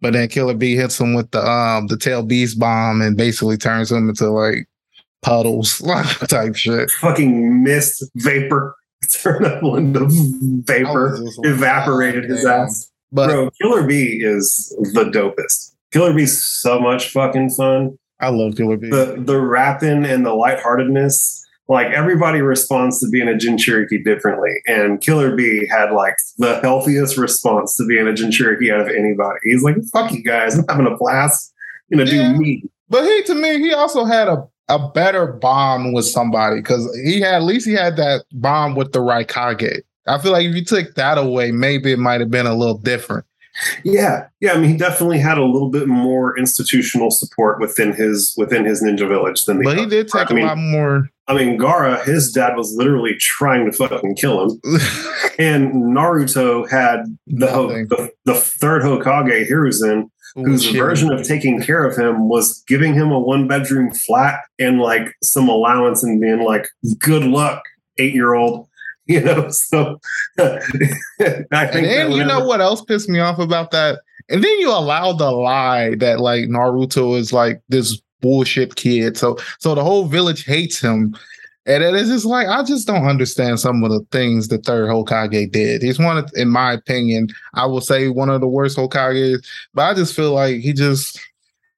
[0.00, 3.58] But then Killer B hits him with the um the tail beast bomb and basically
[3.58, 4.66] turns him into like
[5.20, 5.82] puddles
[6.28, 6.90] type shit.
[6.92, 8.74] Fucking mist vapor
[9.20, 10.06] turned up into
[10.64, 12.62] vapor, evaporated his damn.
[12.62, 12.90] ass.
[13.12, 15.74] But Bro, Killer B is the dopest.
[15.92, 17.98] Killer B's so much fucking fun.
[18.18, 18.88] I love Killer B.
[18.88, 21.43] The the rapping and the lightheartedness.
[21.68, 27.16] Like everybody responds to being a Jinchuriki differently, and Killer B had like the healthiest
[27.16, 29.38] response to being a Jinchuriki out of anybody.
[29.44, 31.52] He's like, "Fuck you guys, I'm having a blast.
[31.88, 32.32] You know, Yeah.
[32.32, 36.56] do me." But he, to me, he also had a, a better bond with somebody
[36.56, 39.80] because he had at least he had that bond with the Raikage.
[40.06, 42.76] I feel like if you took that away, maybe it might have been a little
[42.76, 43.24] different.
[43.84, 44.52] Yeah, yeah.
[44.52, 48.82] I mean, he definitely had a little bit more institutional support within his within his
[48.82, 49.64] ninja village than the.
[49.64, 51.08] But he did take I a mean, lot more.
[51.26, 54.60] I mean, Gaara, his dad was literally trying to fucking kill him,
[55.38, 60.76] and Naruto had the Ho- the, the third Hokage, Hiruzen, whose Shit.
[60.76, 65.14] version of taking care of him was giving him a one bedroom flat and like
[65.22, 67.62] some allowance and being like, "Good luck,
[67.98, 68.68] eight year old."
[69.06, 70.00] You know, so
[70.38, 74.00] I think And then you know what else pissed me off about that?
[74.30, 79.18] And then you allowed the lie that like Naruto is like this bullshit kid.
[79.18, 81.14] So so the whole village hates him.
[81.66, 84.88] And it is just like I just don't understand some of the things the third
[84.88, 85.82] Hokage did.
[85.82, 89.82] He's one of, in my opinion, I will say one of the worst Hokages, but
[89.82, 91.20] I just feel like he just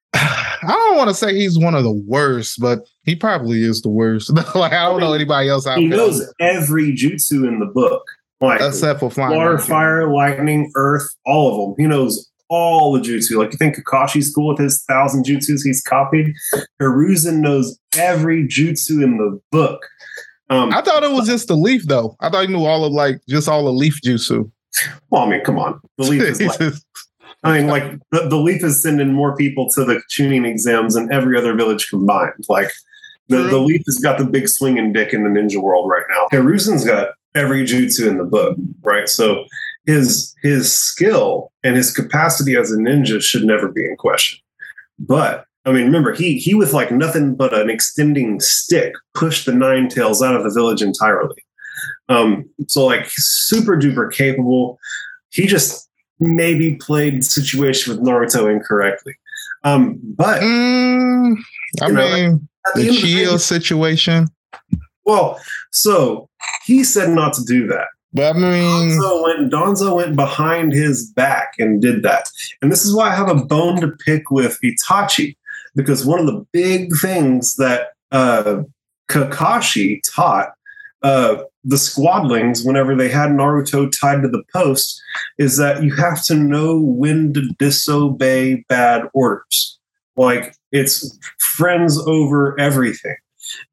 [0.13, 3.89] I don't want to say he's one of the worst, but he probably is the
[3.89, 4.33] worst.
[4.55, 5.81] like I don't know anybody else out there.
[5.81, 8.03] he there knows every jutsu in the book,
[8.39, 9.37] like except for flying.
[9.37, 11.83] water, fire, lightning, earth, all of them.
[11.83, 13.37] He knows all the jutsu.
[13.37, 16.33] Like you think Kakashi's cool with his thousand jutsus he's copied.
[16.81, 19.85] Hiruzen knows every jutsu in the book.
[20.49, 22.15] Um, I thought it was just the leaf though.
[22.19, 24.49] I thought he knew all of like just all the leaf jutsu.
[25.09, 25.79] Well, I mean, come on.
[25.97, 26.73] The leaf is like,
[27.43, 31.11] I mean, like the, the leaf is sending more people to the chunin exams than
[31.11, 32.45] every other village combined.
[32.47, 32.71] Like
[33.27, 36.27] the, the leaf has got the big swinging dick in the ninja world right now.
[36.31, 39.09] Hiruzen's got every jutsu in the book, right?
[39.09, 39.45] So
[39.87, 44.39] his his skill and his capacity as a ninja should never be in question.
[44.99, 49.53] But I mean, remember he he with like nothing but an extending stick pushed the
[49.53, 51.35] nine tails out of the village entirely.
[52.09, 54.77] Um, so like super duper capable.
[55.29, 59.13] He just maybe played the situation with Naruto incorrectly.
[59.63, 61.35] Um, but Mm,
[61.81, 64.27] I You know, mean, the the end of the day, Uchiha situation.
[65.05, 65.39] well,
[65.71, 66.29] so
[66.65, 67.87] he said not to do that.
[68.17, 72.27] But I mean, Danzo went Danzo went behind his back and did that.
[72.61, 75.37] And this is why I have a bone to pick with Itachi,
[75.75, 78.63] because one of the big things that uh,
[79.07, 80.49] Kakashi taught
[81.03, 84.99] uh, the squadlings whenever they had Naruto tied to the post
[85.37, 89.79] is that you have to know when to disobey bad orders.
[90.15, 93.15] Like it's friends over everything.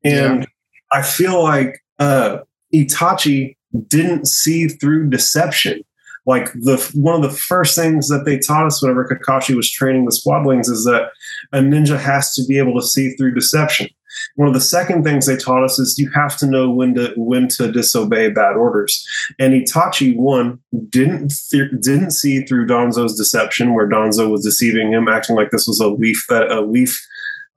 [0.05, 0.47] And
[0.93, 2.41] I feel like uh,
[2.75, 3.57] Itachi
[3.89, 5.83] didn't see through deception.
[6.27, 10.07] Like the one of the first things that they taught us whenever Kakashi was training
[10.07, 11.11] the squadlings is that
[11.53, 13.89] a ninja has to be able to see through deception.
[14.37, 17.13] One of the second things they taught us is you have to know when to
[17.17, 19.07] when to disobey bad orders.
[19.39, 25.09] And Itachi one didn't th- didn't see through Danzo's deception, where Danzo was deceiving him,
[25.09, 26.99] acting like this was a leaf that a leaf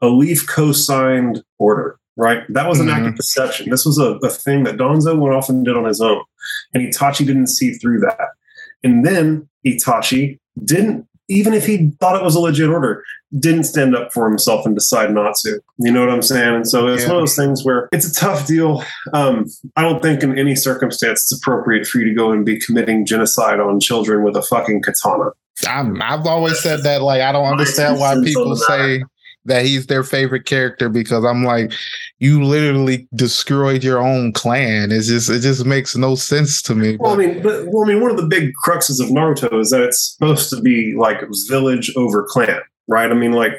[0.01, 1.99] a leaf co-signed order.
[2.19, 3.10] Right, that was an act Mhm.
[3.10, 3.69] of deception.
[3.69, 6.21] This was a, a thing that Danzo went off and did on his own,
[6.73, 8.30] and Itachi didn't see through that.
[8.84, 13.03] And then Itachi didn't, even if he thought it was a legit order,
[13.38, 15.60] didn't stand up for himself and decide not to.
[15.77, 16.56] You know what I'm saying?
[16.56, 17.10] And so it's Yeah.
[17.10, 18.84] one of those things where it's a tough deal.
[19.13, 22.58] Um, I don't think in any circumstance it's appropriate for you to go and be
[22.60, 25.32] committing genocide on children with a fucking katana.
[25.67, 27.01] I'm, I've always said that.
[27.01, 29.03] Like, I don't understand why people say
[29.48, 31.74] that he's their favorite character because I'm like,
[32.20, 34.92] you literally destroyed your own clan.
[34.92, 36.98] It's just, it just makes no sense to me.
[36.98, 39.72] Well, I mean, but, well, I mean, one of the big cruxes of Naruto is
[39.72, 43.10] that it's supposed to be like village over clan, right?
[43.10, 43.54] I mean, like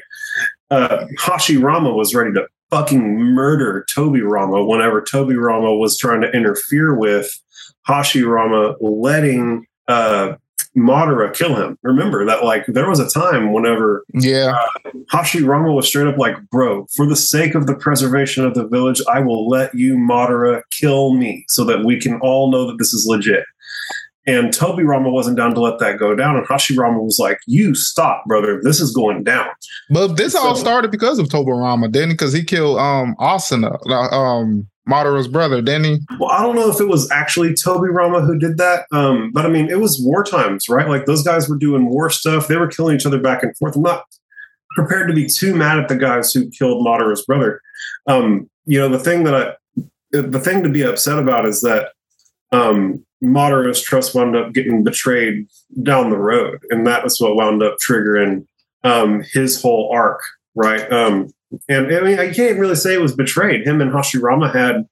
[0.70, 7.30] uh, Hashirama was ready to fucking murder Tobirama whenever Tobirama was trying to interfere with
[7.88, 10.34] Hashirama letting uh,
[10.76, 11.78] Madara kill him.
[11.82, 14.56] Remember that, like, there was a time whenever yeah,
[15.12, 19.00] Hashirama was straight up like, bro, for the sake of the preservation of the village,
[19.08, 22.92] I will let you, Madara, kill me so that we can all know that this
[22.92, 23.44] is legit.
[24.26, 26.36] And Tobirama wasn't down to let that go down.
[26.36, 28.60] And Hashirama was like, you stop, brother.
[28.62, 29.46] This is going down.
[29.88, 32.10] but this all started because of Tobirama, didn't?
[32.10, 35.98] Because he killed um Izuna, uh, um Madara's brother, didn't he?
[36.18, 38.86] Well, I don't know if it was actually Tobirama who did that.
[38.90, 40.88] Um, but I mean, it was war times, right?
[40.88, 42.48] Like those guys were doing war stuff.
[42.48, 43.76] They were killing each other back and forth.
[43.76, 44.04] I'm not
[44.74, 47.60] prepared to be too mad at the guys who killed Madara's brother.
[48.06, 51.92] Um, you know, the thing that I, the thing to be upset about is that
[52.52, 55.46] um, trust wound up getting betrayed
[55.82, 58.46] down the road, and that was what wound up triggering
[58.84, 60.20] um, his whole arc,
[60.54, 60.90] right?
[60.90, 61.30] Um,
[61.68, 63.66] and I mean, I can't really say it was betrayed.
[63.66, 64.86] Him and Hashirama had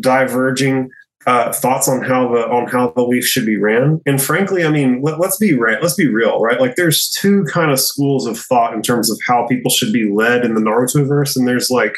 [0.00, 0.90] diverging
[1.26, 4.00] uh, thoughts on how the on how the leaf should be ran.
[4.06, 6.60] And frankly, I mean, let, let's be right, let's be real, right?
[6.60, 10.10] Like, there's two kind of schools of thought in terms of how people should be
[10.10, 11.94] led in the Naruto verse, and there's like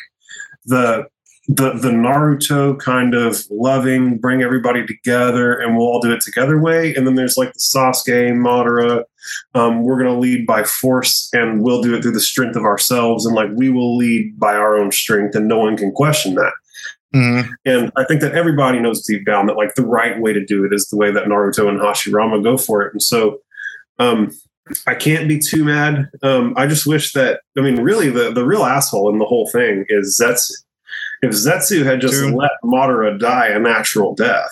[0.67, 1.07] the
[1.49, 6.59] the the Naruto kind of loving, bring everybody together, and we'll all do it together
[6.59, 6.95] way.
[6.95, 9.05] And then there's like the Sasuke, Madara,
[9.55, 12.65] um, we're going to lead by force, and we'll do it through the strength of
[12.65, 16.35] ourselves, and like we will lead by our own strength, and no one can question
[16.35, 16.53] that.
[17.15, 17.49] Mhm.
[17.65, 20.65] And I think that everybody knows deep down that like the right way to do
[20.65, 22.93] it is the way that Naruto and Hashirama go for it.
[22.93, 23.39] And so
[24.01, 24.33] um
[24.87, 26.09] I can't be too mad.
[26.23, 29.49] Um I just wish that I mean really the the real asshole in the whole
[29.51, 30.51] thing is Zetsu.
[31.23, 32.35] If Zetsu had just True.
[32.35, 34.51] let Madara die a natural death,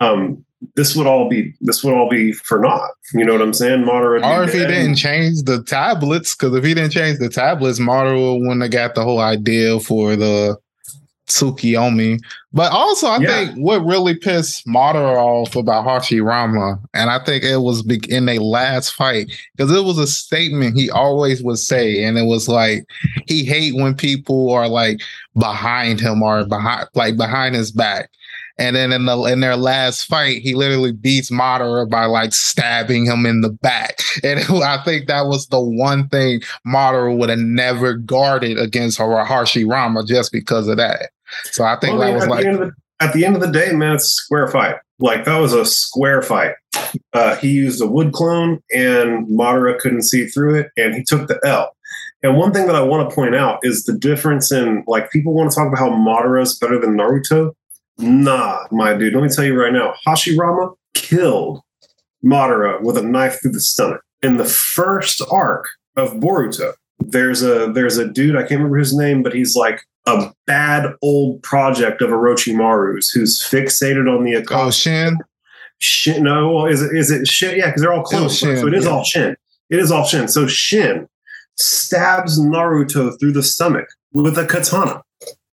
[0.00, 0.44] um
[0.74, 2.90] this would all be this would all be for naught.
[3.14, 3.84] You know what I'm saying?
[3.84, 7.78] Be Or if he didn't change the tablets, because if he didn't change the tablets,
[7.78, 10.58] Madara wouldn't have got the whole idea for the
[11.28, 12.18] Tsukiyomi.
[12.52, 13.28] But also, I Yeah.
[13.28, 18.40] think what really pissed Madara off about Hashirama, and I think it was in their
[18.40, 22.84] last fight, because it was a statement he always would say, and it was like
[23.26, 25.00] he hate when people are like
[25.38, 28.10] behind him or behind, like behind his back.
[28.58, 33.06] And then in the in their last fight, he literally beats Madara by like stabbing
[33.06, 34.00] him in the back.
[34.22, 39.26] And I think that was the one thing Madara would have never guarded against Har-
[39.26, 41.10] Hashirama just because of that.
[41.44, 43.34] So I think Well, that was at, like the end of the, at the end
[43.36, 44.76] of the day, man, it's a square fight.
[44.98, 46.54] Like that was a square fight.
[47.12, 51.28] Uh, he used a wood clone, and Madara couldn't see through it, and he took
[51.28, 51.74] the L.
[52.22, 55.34] And one thing that I want to point out is the difference in like people
[55.34, 57.52] want to talk about how Madara is better than Naruto.
[57.98, 59.14] Nah, my dude.
[59.14, 61.60] Let me tell you right now, Hashirama killed
[62.24, 66.74] Madara with a knife through the stomach in the first arc of Boruto.
[67.00, 70.94] There's a there's a dude I can't remember his name, but he's like a bad
[71.02, 74.66] old project of Orochimaru's who's fixated on the oh, Akatsuki.
[74.66, 75.18] Oh, Shin.
[75.80, 76.22] Shin.
[76.24, 77.56] No, is it is it Shin?
[77.56, 78.90] Yeah, because they're all clones, Shin, so it is yeah.
[78.90, 79.36] all Shin.
[79.70, 80.28] It is all Shin.
[80.28, 81.08] So Shin
[81.56, 85.02] stabs Naruto through the stomach with a katana.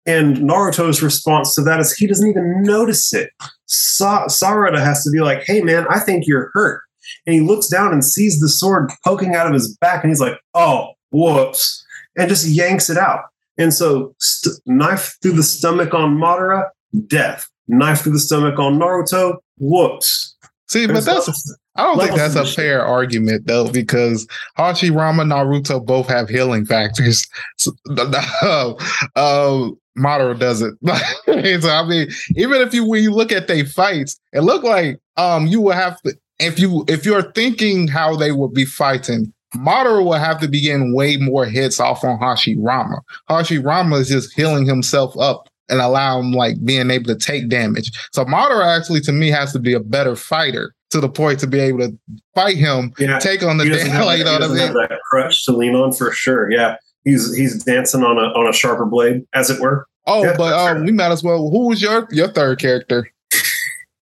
[0.06, 3.30] And Naruto's response to that is he doesn't even notice it.
[3.66, 6.82] Sa- Sarada has to be like, hey, man, I think you're hurt.
[7.26, 10.04] And he looks down and sees the sword poking out of his back.
[10.04, 11.84] And he's like, oh, whoops.
[12.16, 13.24] And just yanks it out.
[13.58, 16.68] And so, st- knife through the stomach on Madara,
[17.06, 17.48] death.
[17.68, 20.36] Knife through the stomach on Naruto, whoops.
[20.68, 24.26] See, but that's I don't think that's a fair argument though, because
[24.58, 27.26] Hashirama and Naruto both have healing factors.
[27.58, 28.74] So, uh,
[29.16, 30.74] uh, Madara does it.
[31.62, 35.00] so I mean, even if you when you look at their fights, it looked like
[35.16, 39.32] um you would have to if you if you're thinking how they would be fighting,
[39.54, 43.00] Madara will have to be getting way more hits off on Hashirama.
[43.30, 47.90] Hashirama is just healing himself up and allow him like being able to take damage.
[48.12, 51.46] So Madara actually to me has to be a better fighter to the point to
[51.46, 51.98] be able to
[52.34, 53.92] fight him, yeah, take on the damage.
[54.06, 54.72] Like, you know what I mean?
[54.72, 56.50] That crutch to lean on for sure.
[56.50, 56.76] Yeah,
[57.06, 59.86] he's he's dancing on a on a sharper blade, as it were.
[60.06, 61.50] Oh, yeah, but um, we might as well.
[61.50, 63.10] Who was your your third character?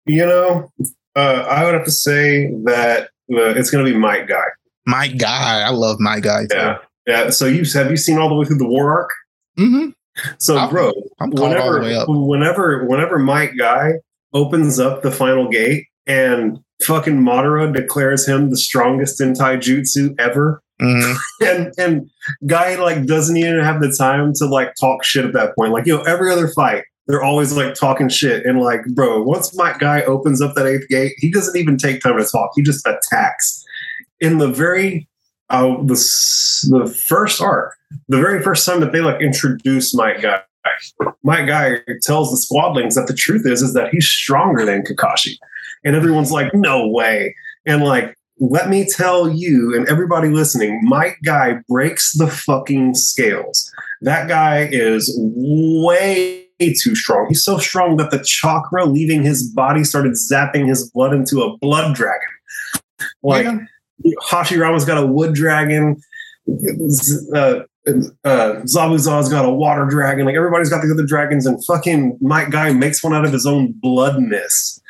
[0.06, 0.72] You know,
[1.14, 4.44] uh, I would have to say that uh, it's going to be Might Guy.
[4.86, 6.46] Might Guy, I love Might Guy.
[6.46, 6.56] Too.
[6.56, 7.30] Yeah, yeah.
[7.30, 9.10] So you have you seen all the way through the war arc?
[9.58, 9.90] Mm-hmm.
[10.38, 13.94] So, I'm, bro, I'm whenever whenever whenever Might Guy
[14.32, 20.60] opens up the final gate and fucking Madara declares him the strongest in taijutsu ever.
[20.80, 21.14] Mm-hmm.
[21.44, 22.10] and and
[22.46, 25.72] guy like doesn't even have the time to like talk shit at that point.
[25.72, 28.44] Like, you know, every other fight, they're always like talking shit.
[28.44, 32.00] And like, bro, once Might Guy opens up that eighth gate, he doesn't even take
[32.00, 32.50] time to talk.
[32.54, 33.62] He just attacks.
[34.20, 35.08] In the very
[35.50, 35.94] uh the
[36.70, 37.76] the first arc,
[38.08, 40.40] the very first time that they like introduce Might Guy,
[41.22, 45.36] Might Guy tells the squadlings that the truth is is that he's stronger than Kakashi.
[45.84, 47.34] And everyone's like, no way.
[47.66, 53.70] And like, let me tell you and everybody listening, Might Guy breaks the fucking scales.
[54.02, 57.26] That guy is way too strong.
[57.28, 61.56] He's so strong that the chakra leaving his body started zapping his blood into a
[61.58, 62.28] blood dragon.
[63.22, 64.14] Like yeah.
[64.28, 66.00] Hashirama's got a wood dragon.
[67.34, 67.60] Uh,
[68.24, 70.24] uh, Zabuza's got a water dragon.
[70.26, 73.46] Like everybody's got the other dragons, and fucking Might Guy makes one out of his
[73.46, 74.80] own blood mist.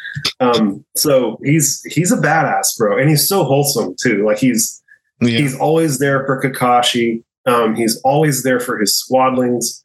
[0.41, 4.25] Um, so he's he's a badass, bro, and he's so wholesome too.
[4.25, 4.83] Like he's
[5.21, 5.39] yeah.
[5.39, 7.23] he's always there for Kakashi.
[7.47, 9.81] Um, he's always there for his squadlings.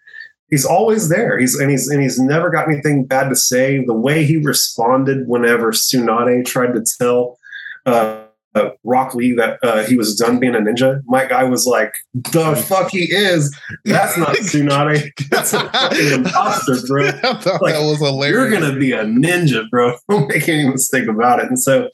[0.50, 1.38] He's always there.
[1.38, 3.84] He's and he's and he's never got anything bad to say.
[3.86, 7.38] The way he responded whenever Tsunade tried to tell
[7.86, 8.24] uh,
[8.56, 11.02] uh, Rock Lee that uh, he was done being a ninja.
[11.06, 13.56] Might Guy was like, "The fuck he is?
[13.86, 15.12] That's not Tsunade.
[15.30, 18.52] That's a fucking imposter, bro." like, that was hilarious.
[18.52, 19.96] You're gonna be a ninja, bro.
[20.10, 21.46] Don't make any mistake about it.
[21.46, 21.90] And so,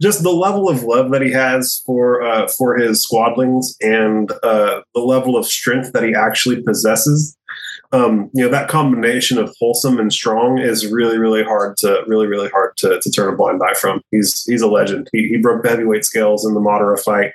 [0.00, 4.82] just the level of love that he has for uh, for his squadlings and uh,
[4.94, 7.36] the level of strength that he actually possesses
[7.92, 12.26] um, you know that combination of wholesome and strong is really really hard to really
[12.26, 14.02] really hard to, to turn a blind eye from.
[14.10, 15.08] He's he's a legend.
[15.12, 17.32] He, he broke the heavyweight scales in the Madara fight.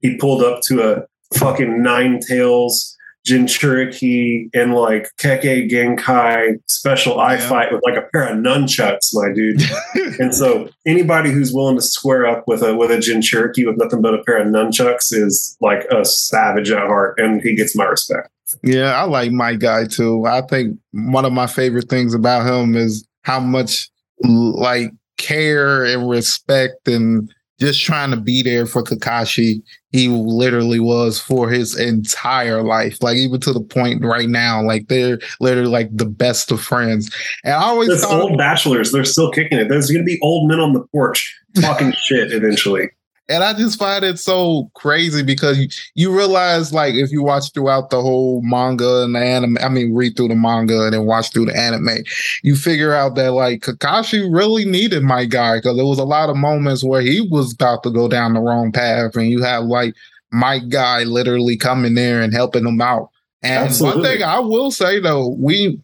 [0.00, 7.34] He pulled up to a fucking nine tails Jinchuriki and like Kekkei Genkai special eye
[7.34, 7.48] yeah.
[7.48, 9.62] fight with like a pair of nunchucks, my dude.
[10.20, 14.02] and so anybody who's willing to square up with a with a Jinchuriki with nothing
[14.02, 17.84] but a pair of nunchucks is like a savage at heart, and he gets my
[17.84, 18.28] respect.
[18.62, 20.26] Yeah, I like Might Guy too.
[20.26, 23.88] I think one of my favorite things about him is how much
[24.22, 29.62] like care and respect and just trying to be there for Kakashi.
[29.94, 34.88] He literally was for his entire life, like even to the point right now, like
[34.88, 37.14] they're literally like the best of friends.
[37.44, 39.68] And I always There's thought, old bachelors, they're still kicking it.
[39.68, 42.88] There's going to be old men on the porch talking shit eventually.
[43.28, 47.52] And I just find it so crazy because you, you realize, like, if you watch
[47.52, 51.06] throughout the whole manga and the anime, I mean, read through the manga and then
[51.06, 52.04] watch through the anime,
[52.42, 56.28] you figure out that, like, Kakashi really needed Might Guy because there was a lot
[56.28, 59.16] of moments where he was about to go down the wrong path.
[59.16, 59.94] And you have, like,
[60.30, 63.08] Might Guy literally coming there and helping him out.
[63.42, 64.02] And Absolutely.
[64.02, 65.80] one thing I will say, though, we,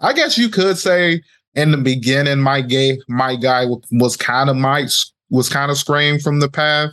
[0.00, 1.22] I guess you could say,
[1.54, 4.86] in the beginning, my gay Might Guy was kind of my
[5.30, 6.90] was kind of straying from the path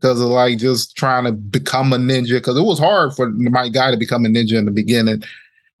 [0.00, 2.34] because of like just trying to become a ninja.
[2.34, 5.22] Because it was hard for Might Guy to become a ninja in the beginning.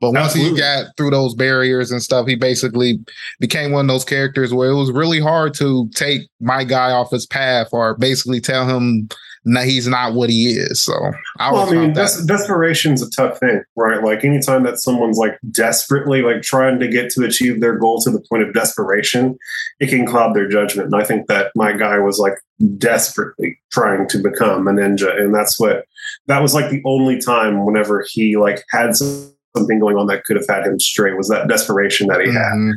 [0.00, 0.54] But once Absolutely.
[0.54, 2.98] he got through those barriers and stuff, he basically
[3.38, 7.12] became one of those characters where it was really hard to take Might Guy off
[7.12, 9.08] his path or basically tell him
[9.44, 10.82] that he's not what he is.
[10.82, 10.94] So
[11.38, 14.02] I, well, I mean, des- desperation is a tough thing, right?
[14.02, 18.10] Like anytime that someone's like desperately like trying to get to achieve their goal to
[18.10, 19.36] the point of desperation,
[19.80, 20.92] it can cloud their judgment.
[20.92, 22.34] And I think that Might Guy was like
[22.78, 25.86] desperately trying to become a ninja, and that's what
[26.26, 30.36] that was like the only time whenever he like had something going on that could
[30.36, 32.70] have had him stray was that desperation that he mm-hmm.
[32.70, 32.76] had.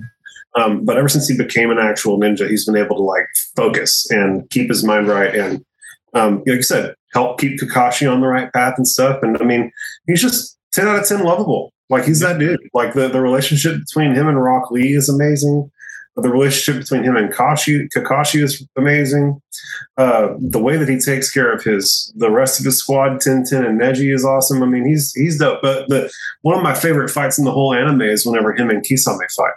[0.58, 4.10] Um, but ever since he became an actual ninja, he's been able to like focus
[4.10, 5.64] and keep his mind right, and
[6.16, 9.22] um, like you said, help keep Kakashi on the right path and stuff.
[9.22, 9.72] And I mean,
[10.08, 11.72] he's just ten out of ten lovable.
[11.90, 12.60] Like he's that dude.
[12.74, 15.70] Like the the relationship between him and Rock Lee is amazing
[16.16, 19.42] the relationship between him and Kashi, Kakashi is amazing.
[19.98, 23.68] Uh, the way that he takes care of his the rest of his squad, Tenten
[23.68, 24.64] and Neji, is awesome.
[24.64, 25.62] I mean, he's he's dope.
[25.62, 26.10] But the
[26.42, 29.54] one of my favorite fights in the whole anime is whenever him and Kisame fight.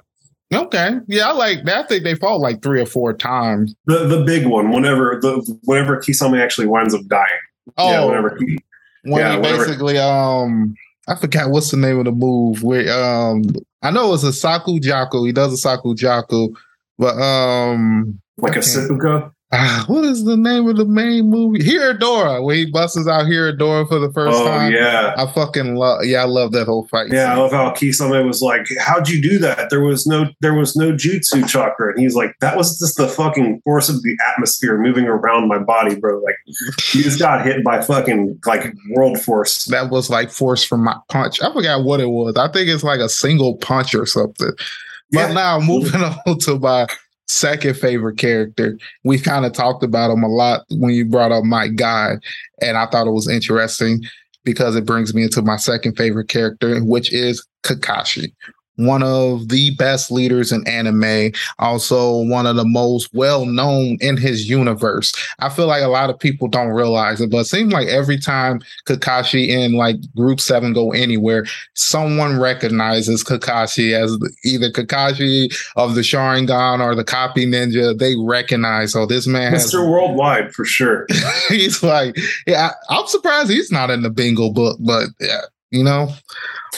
[0.53, 1.85] Okay, yeah, I like that.
[1.85, 3.75] I think they fall like three or four times.
[3.85, 7.27] The the big one, whenever the whenever Kisame actually winds up dying.
[7.77, 8.59] Oh, yeah, whenever he,
[9.03, 10.75] when yeah, he basically um
[11.07, 13.45] I forgot what's the name of the move where um
[13.83, 15.27] I know it's Asa Kujaku.
[15.27, 16.55] He does Asa Kujaku,
[16.99, 19.31] but um like a Seppuku.
[19.51, 21.61] Uh, what is the name of the main movie?
[21.61, 24.73] Hirudora, where he busts out Hirudora for the first oh, time.
[24.73, 26.05] Yeah, I fucking love.
[26.05, 27.11] Yeah, I love that whole fight.
[27.11, 27.39] Yeah, scene.
[27.39, 29.71] I love how Kisame was like, "How'd you do that?
[29.71, 33.09] There was no, there was no jutsu chakra." And he's like, "That was just the
[33.09, 36.21] fucking force of the atmosphere moving around my body, bro.
[36.21, 36.37] Like,
[36.93, 39.65] you just got hit by fucking like world force.
[39.65, 41.41] That was like force from my punch.
[41.41, 42.37] I forgot what it was.
[42.37, 44.53] I think it's like a single punch or something."
[45.11, 45.33] But yeah.
[45.33, 46.87] now moving on to my
[47.29, 48.79] second favorite character.
[49.05, 52.17] We kind of talked about him a lot when you brought up Might Guy,
[52.61, 54.03] and I thought it was interesting
[54.45, 58.33] because it brings me into my second favorite character, which is Kakashi
[58.79, 64.17] one of the best leaders in anime, also one of the most well known in
[64.17, 65.13] his universe.
[65.41, 68.19] I feel like a lot of people don't realize it, but it seems like every
[68.19, 75.95] time Kakashi and like Group 7 go anywhere, someone recognizes Kakashi as either Kakashi of
[75.95, 77.99] the Sharingan or the copy ninja.
[77.99, 79.55] They recognize, oh, this man Mr.
[79.55, 81.07] Has, Worldwide for sure.
[81.49, 82.17] he's like,
[82.47, 86.09] yeah, I'm surprised he's not in the bingo book, but yeah, you know.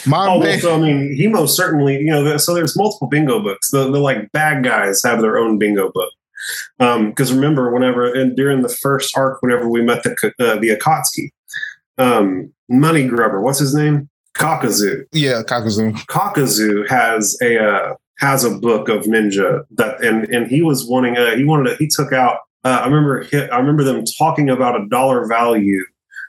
[0.05, 3.41] My oh, well, so I mean, he most certainly, you know, so there's multiple bingo
[3.41, 3.71] books.
[3.71, 6.11] The, the like bad guys have their own bingo book.
[6.79, 10.69] Because um, remember, whenever and during the first arc, whenever we met the uh, the
[10.69, 11.29] Akatsuki,
[11.99, 14.09] um, Money Grubber, what's his name?
[14.35, 15.05] Kakuzu.
[15.11, 15.93] Yeah, Kakuzu.
[16.07, 21.15] Kakuzu has a uh, has a book of ninja that, and and he was wanting
[21.17, 22.39] a he wanted to, he took out.
[22.63, 25.83] Uh, I remember Hit, I remember them talking about a dollar value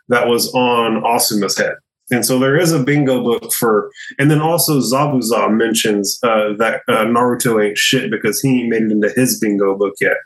[0.08, 1.74] that was on Asuma's head.
[2.12, 6.82] And so there is a bingo book for, and then also Zabuza mentions uh, that
[6.86, 10.18] uh, Naruto ain't shit because he ain't made it into his bingo book yet.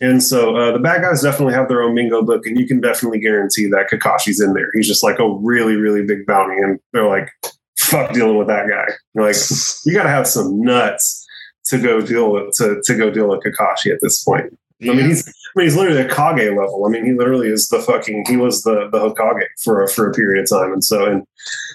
[0.00, 2.80] And so uh, the bad guys definitely have their own bingo book, and you can
[2.80, 4.70] definitely guarantee that Kakashi's in there.
[4.74, 7.28] He's just like a really, really big bounty, and they're like,
[7.78, 8.94] fuck dealing with that guy.
[9.20, 9.36] like,
[9.84, 11.26] you got to have some nuts
[11.66, 14.56] to go deal with to, to go deal with Kakashi at this point.
[14.82, 16.84] I mean, he's mean, he's literally a Kage level.
[16.86, 18.24] I mean, he literally is the fucking.
[18.28, 21.26] He was the the Hokage for a, for a period of time, and so and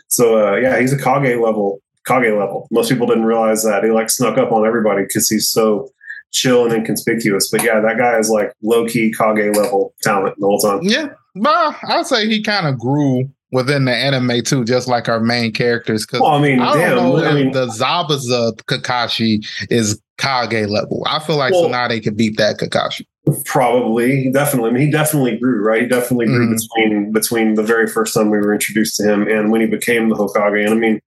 [0.07, 1.81] so uh, yeah, he's a Kage level.
[2.05, 2.67] Kage level.
[2.71, 5.89] Most people didn't realize that he like snuck up on everybody because he's so
[6.31, 7.49] chill and inconspicuous.
[7.49, 10.79] But yeah, that guy is like low key Kage level talent the whole time.
[10.83, 15.19] Yeah, well, I'd say he kind of grew within the anime too, just like our
[15.19, 16.05] main characters.
[16.05, 20.67] Because well, I mean, I don't damn, know I mean, the Zabuza Kakashi is Kage
[20.67, 21.03] level.
[21.07, 23.05] I feel like well, Tsunade could beat that Kakashi.
[23.45, 24.69] Probably, definitely.
[24.69, 25.83] I mean, he definitely grew, right?
[25.83, 29.27] He definitely grew mm between between the very first time we were introduced to him
[29.27, 30.65] and when he became the Hokage.
[30.65, 30.99] And I mean,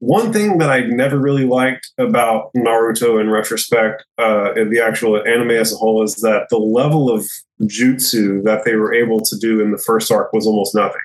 [0.00, 5.50] one thing that I never really liked about Naruto in retrospect, uh, the actual anime
[5.50, 7.26] as a whole, is that the level of
[7.62, 11.00] jutsu that they were able to do in the first arc was almost nothing.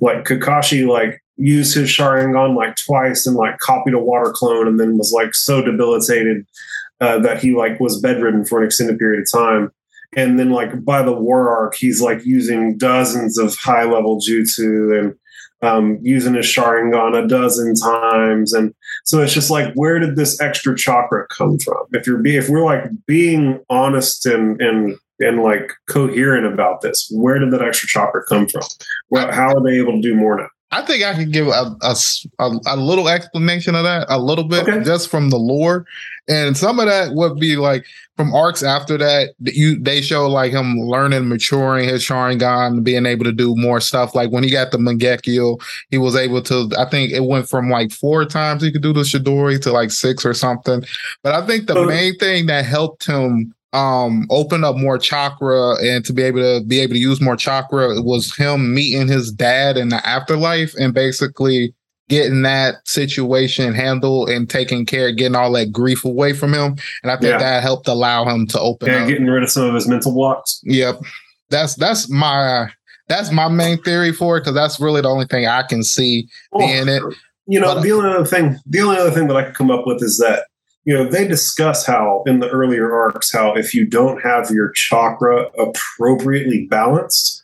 [0.00, 4.78] Like Kakashi, like used his Sharingan like twice and like copied a water clone, and
[4.78, 6.46] then was like so debilitated
[7.00, 9.70] uh, that he like was bedridden for an extended period of time
[10.14, 14.98] and then like by the war arc he's like using dozens of high level jutsu
[14.98, 15.14] and
[15.62, 18.52] um, using his sharingan a dozen times.
[18.52, 21.86] And so it's just like where did this extra chakra come from?
[21.92, 27.08] If you're be if we're like being honest and and and like coherent about this
[27.14, 28.62] where did that extra chakra come from?
[29.10, 30.48] Well how are they able to do more now?
[30.72, 31.94] I think I can give a, a,
[32.38, 34.82] a, a little explanation of that, a little bit, okay.
[34.82, 35.84] just from the lore,
[36.28, 37.84] and some of that would be like
[38.16, 39.34] from arcs after that.
[39.40, 44.14] You they show like him learning, maturing his Sharingan, being able to do more stuff.
[44.14, 45.60] Like when he got the Mangekyo,
[45.90, 46.70] he was able to.
[46.78, 49.90] I think it went from like four times he could do the Chidori to like
[49.90, 50.84] six or something.
[51.22, 56.04] But I think the main thing that helped him um open up more chakra and
[56.04, 59.78] to be able to be able to use more chakra was him meeting his dad
[59.78, 61.74] in the afterlife and basically
[62.12, 66.76] getting that situation handled and taking care getting all that grief away from him.
[67.02, 67.38] And i think yeah.
[67.38, 69.08] that helped allow him to open yeah, up.
[69.08, 70.60] getting rid of some of his mental blocks.
[70.64, 71.00] Yep.
[71.48, 72.70] That's that's my
[73.08, 76.28] that's my main theory for it because that's really the only thing i can see
[76.50, 77.02] well, being it.
[77.46, 79.70] you know but, the only other thing the only other thing that i could come
[79.70, 80.46] up with is that
[80.84, 84.70] you know they discuss how in the earlier arcs how if you don't have your
[84.70, 87.42] chakra appropriately balanced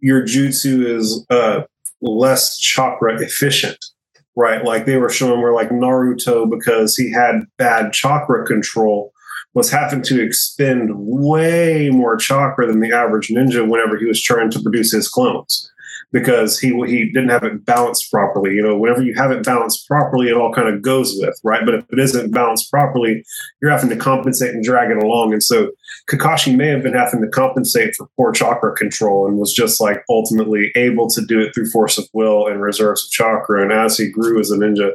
[0.00, 1.62] your jutsu is uh,
[2.00, 3.78] less chakra efficient
[4.36, 4.64] right?
[4.64, 9.12] Like they were showing where like naruto because he had bad chakra control
[9.54, 14.50] was having to expend way more chakra than the average ninja whenever he was trying
[14.50, 15.70] to produce his clones
[16.12, 18.54] because he he didn't have it balanced properly.
[18.54, 21.64] You know, whenever you have it balanced properly, it all kind of goes with right.
[21.64, 23.24] But if it isn't balanced properly,
[23.60, 25.32] you're having to compensate and drag it along.
[25.32, 25.70] And so
[26.10, 30.04] Kakashi may have been having to compensate for poor chakra control and was just like
[30.10, 33.62] ultimately able to do it through force of will and reserves of chakra.
[33.62, 34.92] And as he grew as a ninja.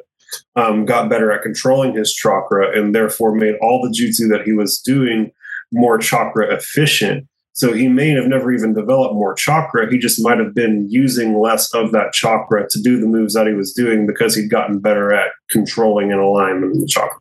[0.57, 4.51] Um, got better at controlling his chakra and therefore made all the jutsu that he
[4.51, 5.32] was doing
[5.72, 7.26] more chakra efficient
[7.58, 9.89] so he may have never even developed more chakra.
[9.89, 13.47] He just might have been using less of that chakra to do the moves that
[13.47, 17.18] he was doing because he'd gotten better at controlling and alignment in the chakra.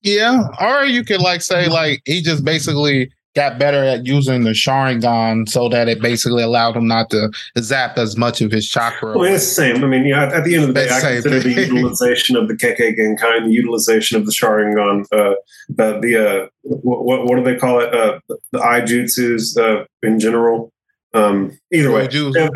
[0.00, 0.44] Yeah.
[0.58, 5.48] Or you could like say like he just basically got better at using the Sharingan
[5.48, 9.18] so that it basically allowed him not to zap as much of his chakra.
[9.18, 9.84] Well, it's the same.
[9.84, 12.54] I mean, yeah, at the end of the day, I consider the utilization of the
[12.54, 15.34] Kekkei Genkai, the utilization of the Sharingan, uh,
[15.68, 17.92] the, the uh, what, what do they call it?
[17.92, 18.20] Uh,
[18.52, 20.72] the eye jutsus uh, in general.
[21.12, 22.52] Um, either way, they have,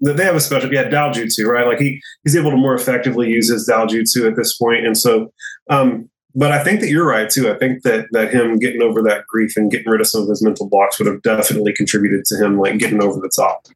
[0.00, 1.66] they have a special, yeah, Dojutsu, right?
[1.66, 5.32] Like he he's able to more effectively use his Dojutsu at this point, and so
[5.70, 7.50] um, but I think that you're right too.
[7.50, 10.28] I think that that him getting over that grief and getting rid of some of
[10.28, 13.66] his mental blocks would have definitely contributed to him like getting over the top.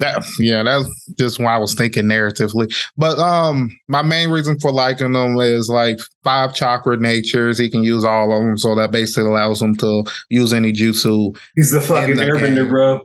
[0.00, 2.72] That yeah, that's just why I was thinking narratively.
[2.96, 7.58] But um my main reason for liking him is like five chakra natures.
[7.58, 11.36] He can use all of them, so that basically allows him to use any jutsu.
[11.56, 12.68] He's the fucking the airbender, game.
[12.68, 13.00] bro.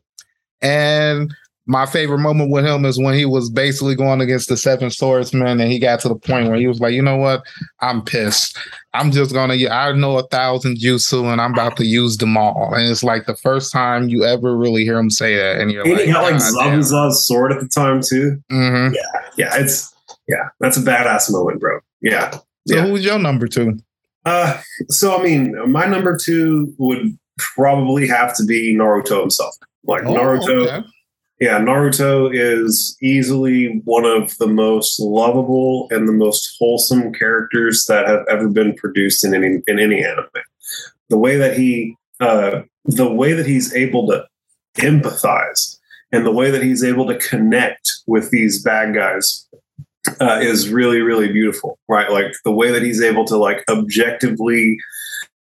[0.61, 1.33] And
[1.65, 5.61] my favorite moment with him is when he was basically going against the seven swordsmen
[5.61, 7.43] and he got to the point where he was like, you know what?
[7.79, 8.57] I'm pissed.
[8.93, 12.73] I'm just gonna I know a thousand jutsu and I'm about to use them all.
[12.73, 15.61] And it's like the first time you ever really hear him say that.
[15.61, 18.41] And you're and like, he got like Zabuza's sword at the time too.
[18.51, 18.95] Mm-hmm.
[18.95, 19.93] Yeah, yeah, it's
[20.27, 21.79] yeah, that's a badass moment, bro.
[22.01, 22.31] Yeah.
[22.67, 22.85] So yeah.
[22.85, 23.79] who's your number two?
[24.25, 29.55] Uh so I mean, my number two would probably have to be Naruto himself.
[29.85, 30.87] Like oh, Naruto okay
[31.43, 38.07] yeah, Naruto is easily one of the most lovable and the most wholesome characters that
[38.07, 40.29] have ever been produced in any in any anime.
[41.09, 44.25] The way that he uh, the way that he's able to
[44.77, 45.77] empathize
[46.13, 49.45] and the way that he's able to connect with these bad guys
[50.21, 54.77] uh, is really really beautiful right like the way that he's able to like objectively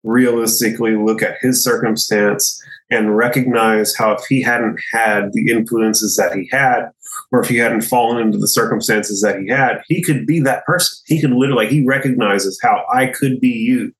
[0.04, 6.34] realistically look at his circumstance and recognize how if he hadn't had the influences that
[6.34, 6.90] he had,
[7.30, 10.64] or if he hadn't fallen into the circumstances that he had, he could be that
[10.66, 10.98] person.
[11.06, 13.92] He could literally, he recognizes how I could be you.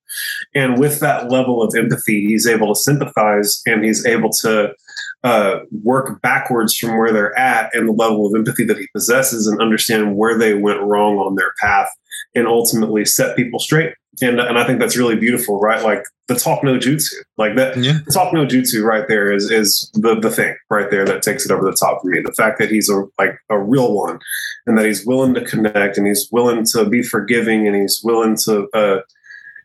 [0.54, 4.74] And with that level of empathy, he's able to sympathize and he's able to
[5.24, 9.46] uh, work backwards from where they're at and the level of empathy that he possesses
[9.46, 11.88] and understand where they went wrong on their path
[12.34, 15.82] and ultimately set people straight and and I think that's really beautiful, right?
[15.82, 17.76] Like the talk no jutsu, like that.
[17.78, 17.98] Yeah.
[18.04, 21.46] The talk no jutsu, right there, is is the the thing right there that takes
[21.46, 22.20] it over the top for me.
[22.20, 24.18] The fact that he's a like a real one,
[24.66, 28.36] and that he's willing to connect, and he's willing to be forgiving, and he's willing
[28.44, 29.00] to uh,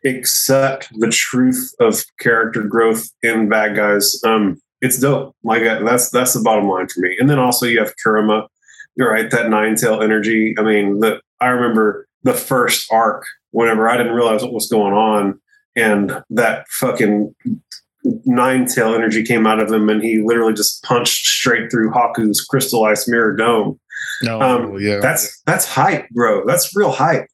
[0.06, 4.18] accept the truth of character growth in bad guys.
[4.24, 5.36] Um, it's dope.
[5.44, 7.16] Like that's that's the bottom line for me.
[7.18, 8.48] And then also you have Kurama.
[8.96, 10.54] You're right, that nine tail energy.
[10.58, 14.94] I mean, the I remember the first arc whenever I didn't realize what was going
[14.94, 15.40] on.
[15.76, 17.34] And that fucking
[18.24, 22.40] nine tail energy came out of him, and he literally just punched straight through Haku's
[22.40, 23.78] crystallized mirror dome.
[24.22, 26.44] No, um, yeah, that's that's hype, bro.
[26.46, 27.26] That's real hype.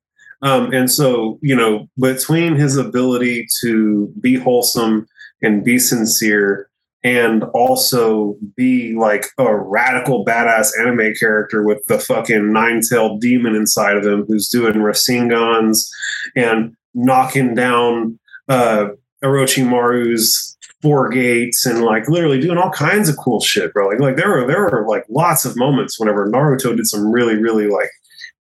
[0.43, 5.07] Um, and so, you know, between his ability to be wholesome
[5.41, 6.69] and be sincere
[7.05, 13.97] and also be like a radical badass anime character with the fucking nine-tailed demon inside
[13.97, 15.87] of him who's doing Rasengans
[16.35, 18.89] and knocking down uh
[19.23, 23.89] Orochimaru's four gates and like literally doing all kinds of cool shit, bro.
[23.89, 27.37] Like, like there were there were like lots of moments whenever Naruto did some really,
[27.37, 27.91] really like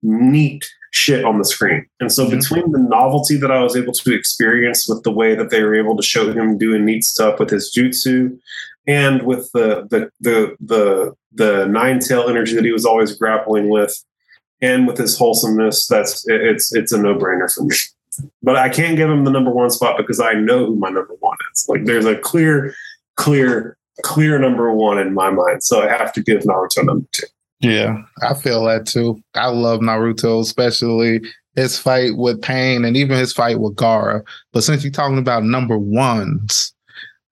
[0.02, 1.86] neat shit on the screen.
[2.00, 2.38] And so mm-hmm.
[2.38, 5.74] between the novelty that I was able to experience with the way that they were
[5.74, 8.38] able to show him doing neat stuff with his jutsu
[8.86, 13.68] and with the the the the the nine tail energy that he was always grappling
[13.68, 13.94] with
[14.62, 17.76] and with his wholesomeness, that's it's it's a no-brainer for me.
[18.42, 21.14] But I can't give him the number one spot because I know who my number
[21.18, 21.66] one is.
[21.68, 22.74] Like there's a clear,
[23.16, 25.64] clear, clear number one in my mind.
[25.64, 27.26] So I have to give Naruto number two.
[27.62, 29.22] Yeah, I feel that too.
[29.34, 31.20] I love Naruto, especially
[31.54, 34.22] his fight with Pain and even his fight with Gaara.
[34.52, 36.74] But since you're talking about number ones,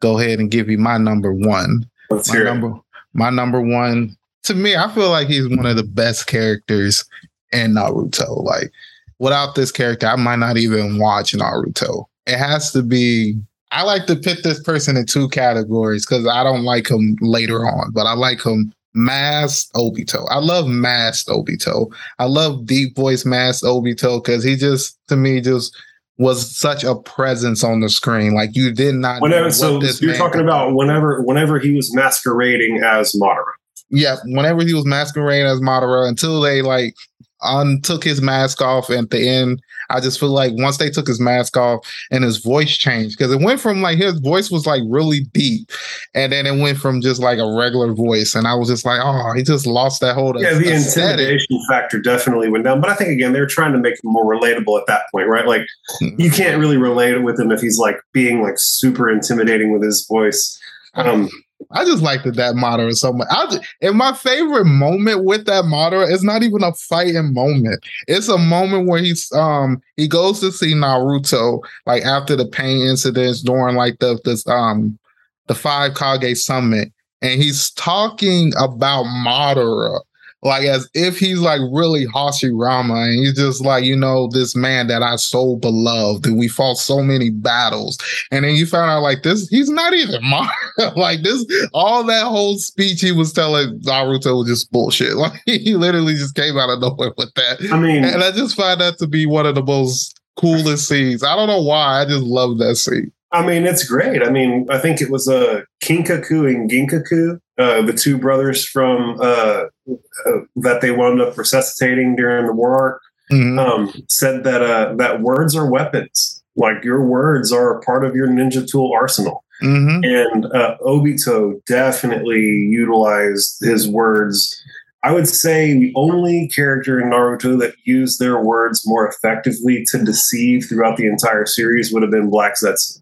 [0.00, 1.88] go ahead and give you my number one.
[2.10, 2.82] Let's my hear number, it.
[3.12, 7.04] My number one, to me, I feel like he's one of the best characters
[7.52, 8.44] in Naruto.
[8.44, 8.70] Like,
[9.18, 12.04] without this character, I might not even watch Naruto.
[12.26, 13.36] It has to be.
[13.72, 17.66] I like to pit this person in two categories because I don't like him later
[17.66, 20.26] on, but I like him masked Obito.
[20.30, 21.92] I love masked Obito.
[22.18, 25.76] I love deep voice masked Obito because he just to me just
[26.18, 28.34] was such a presence on the screen.
[28.34, 29.22] Like you did not.
[29.22, 33.52] Whenever, so you're talking about whenever whenever he was masquerading as Madara.
[33.88, 36.94] Yeah, whenever he was masquerading as Madara, until they like
[37.42, 41.06] un took his mask off at the end I just feel like once they took
[41.06, 44.66] his mask off and his voice changed because it went from like his voice was
[44.66, 45.70] like really deep,
[46.14, 49.00] and then it went from just like a regular voice, and I was just like,
[49.02, 50.40] oh, he just lost that whole.
[50.40, 51.20] Yeah, the aesthetic.
[51.20, 54.10] intimidation factor definitely went down, but I think again they were trying to make him
[54.12, 55.46] more relatable at that point, right?
[55.46, 55.62] Like
[56.02, 56.20] mm-hmm.
[56.20, 60.06] you can't really relate with him if he's like being like super intimidating with his
[60.06, 60.58] voice.
[60.94, 61.28] Um,
[61.72, 63.28] I just liked that that Madara so much.
[63.30, 67.84] I just, and my favorite moment with that Madara is not even a fighting moment.
[68.08, 72.86] It's a moment where he's um he goes to see Naruto like after the pain
[72.86, 74.98] incidents during like the this um
[75.46, 76.92] the five Kage summit,
[77.22, 80.00] and he's talking about Madara
[80.42, 84.86] like as if he's like really Hashirama and he's just like, you know, this man
[84.86, 87.98] that I so beloved and we fought so many battles.
[88.30, 90.94] And then you found out like this, he's not even Mario.
[90.96, 95.10] like this, all that whole speech he was telling Naruto was just bullshit.
[95.20, 97.58] Like he literally just came out of nowhere with that.
[97.70, 101.22] I mean, and I just find that to be one of the most coolest scenes.
[101.22, 102.00] I don't know why.
[102.00, 103.12] I just love that scene.
[103.32, 104.26] I mean, it's great.
[104.26, 108.66] I mean, I think it was a uh, Kinkaku and Ginkaku, uh, the two brothers
[108.66, 113.00] from uh, uh, that they wound up resuscitating during the war
[113.30, 113.58] mm-hmm.
[113.58, 116.42] um, said that uh, that words are weapons.
[116.56, 119.44] Like your words are a part of your ninja tool arsenal.
[119.62, 120.04] Mm-hmm.
[120.04, 124.58] And uh, Obito definitely utilized his words.
[125.02, 130.02] I would say the only character in Naruto that used their words more effectively to
[130.02, 133.00] deceive throughout the entire series would have been Black Zetsu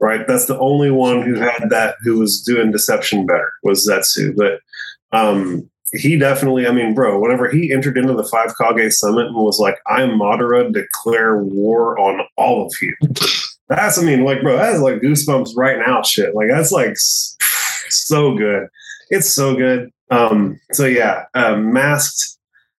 [0.00, 0.26] right?
[0.26, 4.34] That's the only one who had that who was doing deception better was Zetsu.
[4.36, 4.60] But
[5.16, 9.36] um, he definitely, I mean, bro, whenever he entered into the Five Kage Summit and
[9.36, 12.94] was like, I'm Madara, declare war on all of you.
[13.68, 16.34] That's, I mean, like, bro, that's like goosebumps right now shit.
[16.34, 18.68] Like, that's like so good.
[19.10, 19.90] It's so good.
[20.10, 22.37] Um, so yeah, uh, masked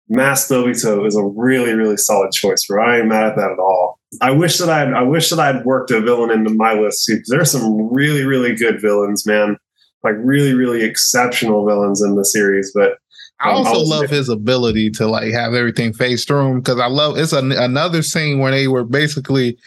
[0.09, 2.85] Masked Obito is a really, really solid choice, bro.
[2.85, 3.99] I ain't mad at that at all.
[4.23, 7.17] I wish that I'd I wish that I'd worked a villain into my list too,
[7.17, 9.57] because there's some really, really good villains, man.
[10.03, 12.73] Like really, really exceptional villains in the series.
[12.75, 12.99] But um,
[13.41, 17.19] I also love his ability to like have everything face through him because I love
[17.19, 19.59] it's an, another scene where they were basically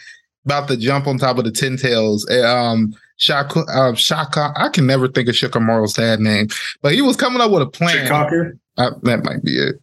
[0.45, 2.27] about to jump on top of the ten tails.
[2.29, 6.47] Eh, um Shaka, uh, Shaka, I can never think of Shikamaru's dad name,
[6.81, 8.07] but he was coming up with a plan.
[8.07, 8.57] Shikaku?
[8.79, 9.75] Uh, that might be it.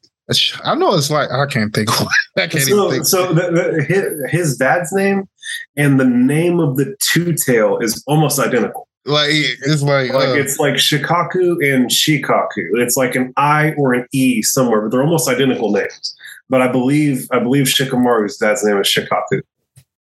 [0.65, 1.91] I know it's like I can't think.
[2.37, 3.07] I can't so, think.
[3.07, 5.29] So the, the, his, his, dad's name
[5.77, 8.89] and the name of the two tail is almost identical.
[9.07, 12.79] Like it's like like uh, it's like Shikaku and Shikaku.
[12.79, 16.15] It's like an I or an E somewhere, but they're almost identical names.
[16.51, 19.41] But I believe I believe Shikamaru's dad's name is Shikaku.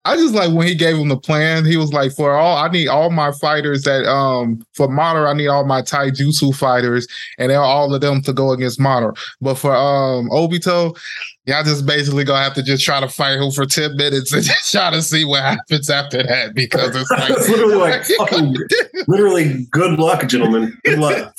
[0.08, 1.66] I just like when he gave him the plan.
[1.66, 5.34] He was like, "For all I need, all my fighters that um for Madara, I
[5.34, 7.06] need all my Taijutsu fighters,
[7.36, 9.14] and they're all of them to go against Madara.
[9.42, 10.98] But for um Obito,
[11.44, 14.42] y'all just basically gonna have to just try to fight him for ten minutes and
[14.44, 18.56] just try to see what happens after that because it's like it's literally like fucking,
[19.08, 20.74] literally good luck, gentlemen.
[20.84, 21.34] Good luck.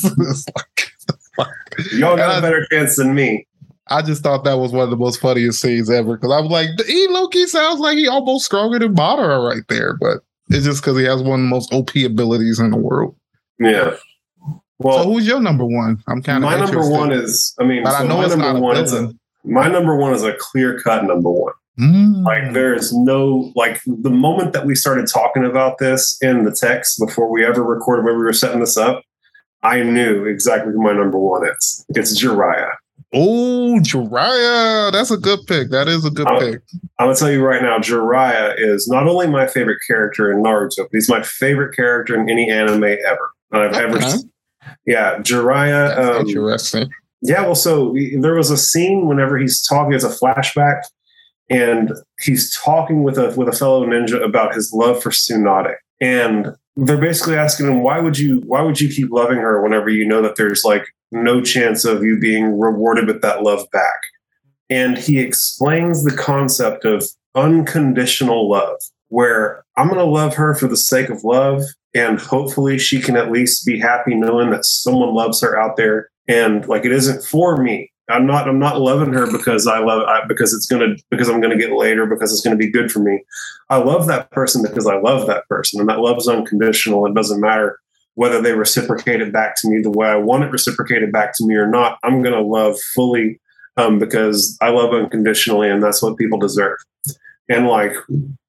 [1.94, 3.48] Y'all got a better chance than me.
[3.90, 6.52] I just thought that was one of the most funniest scenes ever because I was
[6.52, 10.20] like, he Loki sounds like he almost stronger than Madara right there, but
[10.50, 13.16] it's just because he has one of the most OP abilities in the world.
[13.60, 13.96] Yeah.
[14.80, 16.02] Well, so who's your number one?
[16.08, 17.54] I'm kind of my number one is.
[17.60, 18.78] I mean, so I know it's not a one.
[18.78, 19.14] Is a,
[19.44, 21.54] my number one is a clear cut number one.
[21.78, 22.24] Mm.
[22.26, 26.52] Like there is no like the moment that we started talking about this in the
[26.52, 29.04] text before we ever recorded when we were setting this up,
[29.64, 31.86] I knew exactly who my number one is.
[31.90, 32.72] It's Jiraiya.
[33.14, 34.92] Oh, Jiraiya.
[34.92, 35.70] That's a good pick.
[35.72, 36.62] That is a good I'm, pick.
[37.00, 40.78] I'm gonna tell you right now, Jiraiya is not only my favorite character in Naruto,
[40.78, 43.84] but he's my favorite character in any anime ever I've okay.
[43.84, 44.32] ever seen.
[44.86, 45.98] Yeah, Jiraiya.
[45.98, 46.90] Um, interesting.
[47.22, 50.84] Yeah, well, so there was a scene whenever he's talking as a flashback,
[51.50, 56.56] and he's talking with a with a fellow ninja about his love for Tsunade, and
[56.76, 60.06] they're basically asking him why would you why would you keep loving her whenever you
[60.06, 64.00] know that there's like no chance of you being rewarded with that love back
[64.70, 67.04] and he explains the concept of
[67.36, 68.78] unconditional love
[69.10, 71.62] where i'm going to love her for the sake of love
[71.96, 76.10] and hopefully she can at least be happy knowing that someone loves her out there
[76.28, 80.02] and like it isn't for me I'm not I'm not loving her because I love
[80.08, 83.00] I, because it's gonna because I'm gonna get later because it's gonna be good for
[83.00, 83.24] me.
[83.70, 87.06] I love that person because I love that person, and that love is unconditional.
[87.06, 87.80] It doesn't matter
[88.20, 91.46] whether they reciprocate it back to me the way I want it reciprocated back to
[91.46, 91.98] me or not.
[92.04, 93.40] I'm gonna love fully
[93.78, 96.78] um, because I love unconditionally, and that's what people deserve.
[97.48, 97.94] And like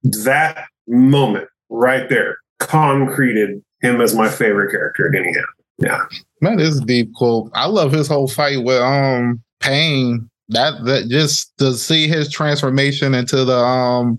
[0.02, 5.32] that moment right there concreted him as my favorite character at any.
[5.78, 6.02] Yeah.
[6.40, 7.52] That is deep quote.
[7.54, 13.14] I love his whole fight with um pain that that just to see his transformation
[13.14, 14.18] into the um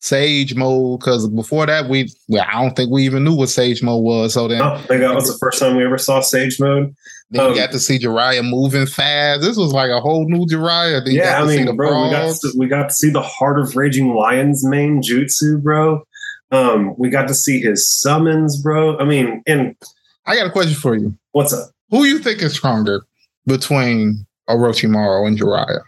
[0.00, 3.82] sage mode because before that we well, I don't think we even knew what sage
[3.82, 4.34] mode was.
[4.34, 6.94] So then oh, I think that was the first time we ever saw sage mode.
[7.30, 9.42] Then um, you got to see Jiraiya moving fast.
[9.42, 11.04] This was like a whole new Jiraiya.
[11.04, 13.76] Then yeah, I mean, bro, we got, to, we got to see the heart of
[13.76, 16.02] raging lions main jutsu, bro.
[16.50, 18.96] Um, we got to see his summons, bro.
[18.98, 19.76] I mean, and
[20.24, 21.14] I got a question for you.
[21.32, 21.70] What's up?
[21.90, 23.02] Who you think is stronger
[23.46, 25.80] between Orochimaru and Jiraiya.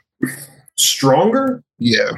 [0.76, 1.62] Stronger?
[1.78, 2.12] Yeah.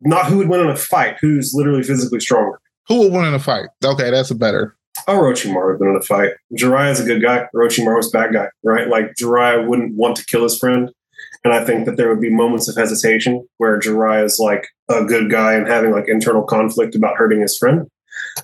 [0.00, 2.60] Not who would win in a fight, who's literally physically stronger.
[2.88, 3.66] Who would win in a fight?
[3.84, 4.76] Okay, that's a better.
[5.08, 6.32] Orochimaru would win in a fight.
[6.56, 7.46] Jiraiya's a good guy.
[7.54, 8.88] Orochimaru's a bad guy, right?
[8.88, 10.90] Like Jiraiya wouldn't want to kill his friend.
[11.44, 15.04] And I think that there would be moments of hesitation where Jiraiya is like a
[15.04, 17.88] good guy and having like internal conflict about hurting his friend.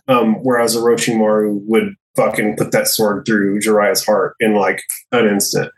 [0.09, 4.83] Um, whereas Orochimaru would fucking put that sword through Jiraiya's heart in like
[5.13, 5.71] an instant.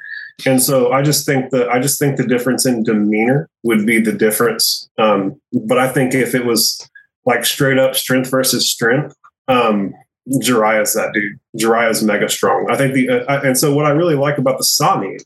[0.46, 4.00] And so I just think that I just think the difference in demeanor would be
[4.00, 4.88] the difference.
[4.98, 6.88] Um, but I think if it was
[7.26, 9.14] like straight up strength versus strength,
[9.48, 9.94] um,
[10.28, 11.38] Jiraiya's that dude.
[11.58, 12.68] Jiraiya's mega strong.
[12.70, 15.18] I think the uh, and so what I really like about the Sannin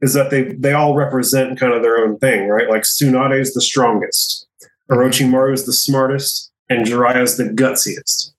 [0.00, 2.68] is that they they all represent kind of their own thing, right?
[2.68, 4.46] Like Tsunade is the strongest,
[4.90, 8.32] Orochimaru is the smartest, and Jiraiya is the gutsiest.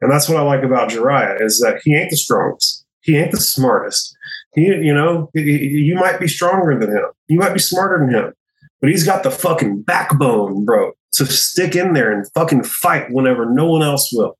[0.00, 3.30] And that's what I like about Jiraiya is that he ain't the strongest, he ain't
[3.30, 4.16] the smartest,
[4.54, 7.04] he, you know, you might be stronger than him.
[7.28, 8.32] You might be smarter than him,
[8.80, 13.46] but he's got the fucking backbone, bro, to stick in there and fucking fight whenever
[13.46, 14.36] no one else will.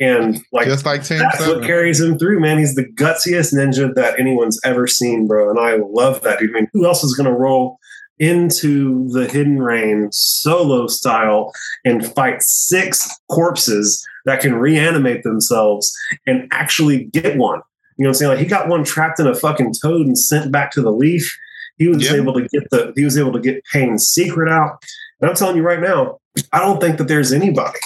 [0.00, 1.58] And like, just like Team that's Seven.
[1.58, 2.58] what carries him through, man.
[2.58, 5.50] He's the gutsiest ninja that anyone's ever seen, bro.
[5.50, 6.38] And I love that.
[6.38, 7.78] I mean, who else is going to roll
[8.18, 11.52] into the hidden rain solo style
[11.84, 15.94] and fight six corpses that can reanimate themselves
[16.26, 17.60] and actually get one?
[17.96, 18.30] You know what I'm saying?
[18.30, 21.36] Like he got one trapped in a fucking toad and sent back to the leaf.
[21.78, 24.82] He was able to get the he was able to get Pain's secret out.
[25.20, 26.18] And I'm telling you right now,
[26.52, 27.78] I don't think that there's anybody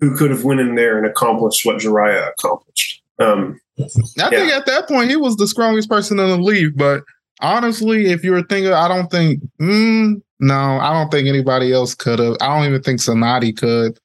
[0.00, 3.02] who could have went in there and accomplished what Jiraiya accomplished.
[3.18, 3.84] Um, I
[4.16, 4.30] yeah.
[4.30, 6.76] think at that point he was the strongest person in the league.
[6.76, 7.04] But
[7.40, 11.94] honestly, if you were thinking, I don't think, mm, no, I don't think anybody else
[11.94, 12.36] could have.
[12.40, 13.98] I don't even think Tsunade could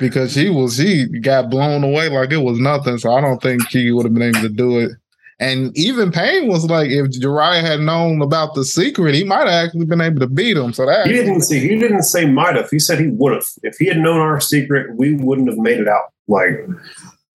[0.00, 2.98] because she was she got blown away like it was nothing.
[2.98, 4.92] So I don't think he would have been able to do it.
[5.40, 9.66] And even Pain was like, if Jiraiya had known about the secret, he might have
[9.66, 10.72] actually been able to beat him.
[10.72, 11.60] So that he didn't see.
[11.60, 12.68] He didn't say might have.
[12.70, 13.44] He said he would have.
[13.62, 16.12] If he had known our secret, we wouldn't have made it out.
[16.26, 16.66] Like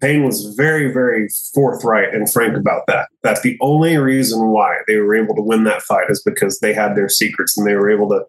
[0.03, 3.07] Pain was very, very forthright and frank about that.
[3.23, 6.73] That the only reason why they were able to win that fight is because they
[6.73, 8.25] had their secrets and they were able to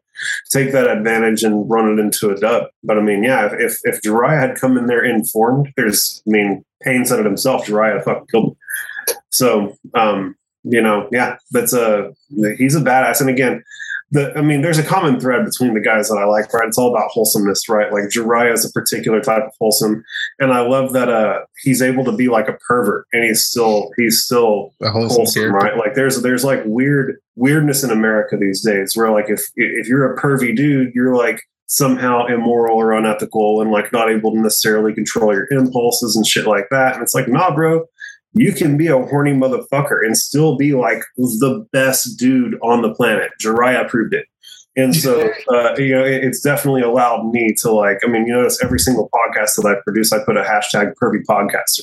[0.52, 2.68] take that advantage and run it into a dub.
[2.84, 6.64] But I mean, yeah, if if Jiraiya had come in there informed, there's, I mean,
[6.80, 7.66] Pain said it himself.
[7.66, 9.16] Jiraiya fucking killed him.
[9.30, 12.14] So, um, you know, yeah, that's a
[12.56, 13.20] he's a badass.
[13.20, 13.64] And again,
[14.14, 16.68] the, I mean, there's a common thread between the guys that I like, right?
[16.68, 17.92] It's all about wholesomeness, right?
[17.92, 20.04] Like Jiraiya is a particular type of wholesome,
[20.38, 23.90] and I love that uh, he's able to be like a pervert, and he's still
[23.96, 25.76] he's still a wholesome, wholesome right?
[25.76, 30.14] Like there's there's like weird weirdness in America these days, where like if if you're
[30.14, 34.94] a pervy dude, you're like somehow immoral or unethical and like not able to necessarily
[34.94, 36.94] control your impulses and shit like that.
[36.94, 37.84] And it's like, nah, bro,
[38.34, 42.92] you can be a horny motherfucker and still be like the best dude on the
[42.92, 43.30] planet.
[43.40, 44.26] Jiraiya proved it.
[44.76, 48.62] And so, uh, you know, it's definitely allowed me to like, I mean, you notice
[48.62, 51.82] every single podcast that I produce, I put a hashtag pervy podcaster.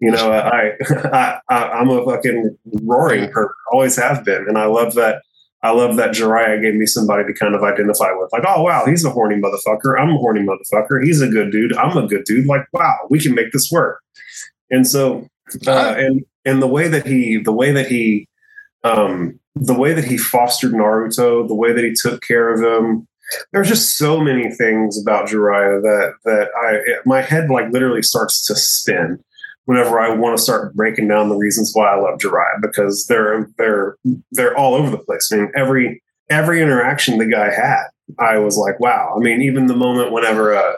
[0.00, 0.72] You know, I,
[1.12, 4.46] I, I am a fucking roaring perv, always have been.
[4.48, 5.22] And I love that.
[5.64, 8.32] I love that Jiraiya gave me somebody to kind of identify with.
[8.32, 9.96] Like, oh wow, he's a horny motherfucker.
[9.96, 11.04] I'm a horny motherfucker.
[11.04, 11.72] He's a good dude.
[11.76, 12.46] I'm a good dude.
[12.46, 14.00] Like, wow, we can make this work.
[14.72, 15.28] And so,
[15.66, 18.28] uh, and and the way that he, the way that he,
[18.84, 23.06] um, the way that he fostered Naruto, the way that he took care of him.
[23.52, 28.44] There's just so many things about Jiraiya that that I my head like literally starts
[28.46, 29.22] to spin
[29.64, 33.48] whenever I want to start breaking down the reasons why I love Jiraiya because they're
[33.58, 33.96] they're
[34.32, 35.30] they're all over the place.
[35.32, 37.84] I mean, every every interaction the guy had,
[38.18, 39.14] I was like, wow.
[39.16, 40.74] I mean, even the moment whenever uh,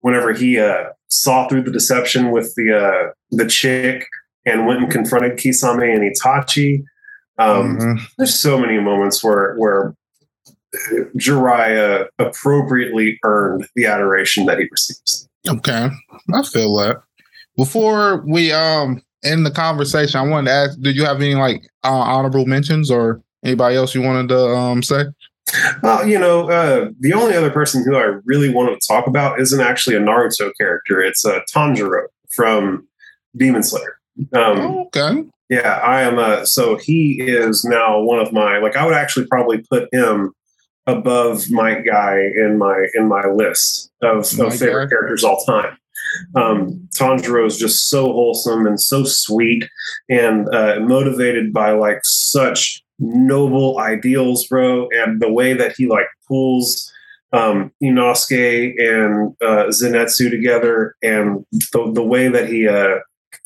[0.00, 4.06] whenever he uh, saw through the deception with the uh, the chick
[4.48, 6.84] and went and confronted Kisame and Itachi.
[7.38, 8.04] Um, mm-hmm.
[8.16, 9.94] There's so many moments where where
[11.16, 15.28] Jiraiya appropriately earned the adoration that he receives.
[15.48, 15.88] Okay,
[16.32, 17.02] I feel that.
[17.56, 21.62] Before we um end the conversation, I wanted to ask: Did you have any like
[21.84, 25.04] uh, honorable mentions or anybody else you wanted to um say?
[25.82, 29.40] Well, you know, uh, the only other person who I really wanted to talk about
[29.40, 31.00] isn't actually a Naruto character.
[31.00, 32.86] It's uh, Tanjiro from
[33.36, 33.97] Demon Slayer.
[34.32, 35.24] Um, oh, okay.
[35.48, 36.18] Yeah, I am.
[36.18, 38.76] A, so he is now one of my like.
[38.76, 40.32] I would actually probably put him
[40.86, 45.78] above Might Guy in my in my list of, of favorite characters all time.
[46.34, 49.68] Um, Tanjiro is just so wholesome and so sweet
[50.08, 54.88] and uh, motivated by like such noble ideals, bro.
[54.92, 56.92] And the way that he like pulls
[57.32, 62.98] um, Inosuke and uh, Zenitsu together, and the, the way that he uh,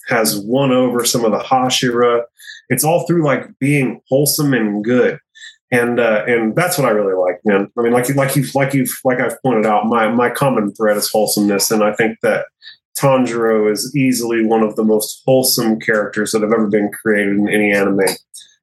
[0.09, 2.23] has won over some of the Hashira.
[2.69, 5.19] It's all through like being wholesome and good.
[5.71, 7.67] And uh, and that's what I really like, man.
[7.79, 10.75] I mean, like you like you've like you've like I've pointed out, my my common
[10.75, 12.45] thread is wholesomeness, and I think that
[12.99, 17.49] Tanjiro is easily one of the most wholesome characters that have ever been created in
[17.49, 18.01] any anime.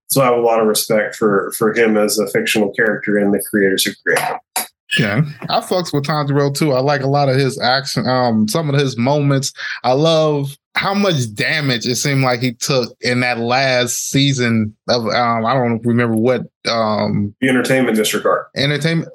[0.08, 3.34] So I have a lot of respect for for him as a fictional character and
[3.34, 4.66] the creators who created him.
[4.98, 6.74] Yeah, I fucks with Tanjiro too.
[6.74, 9.54] I like a lot of his action, um, some of his moments.
[9.84, 15.06] I love how much damage it seemed like he took in that last season of
[15.08, 18.50] um, I don't remember what um the entertainment district arc.
[18.56, 19.10] Entertainment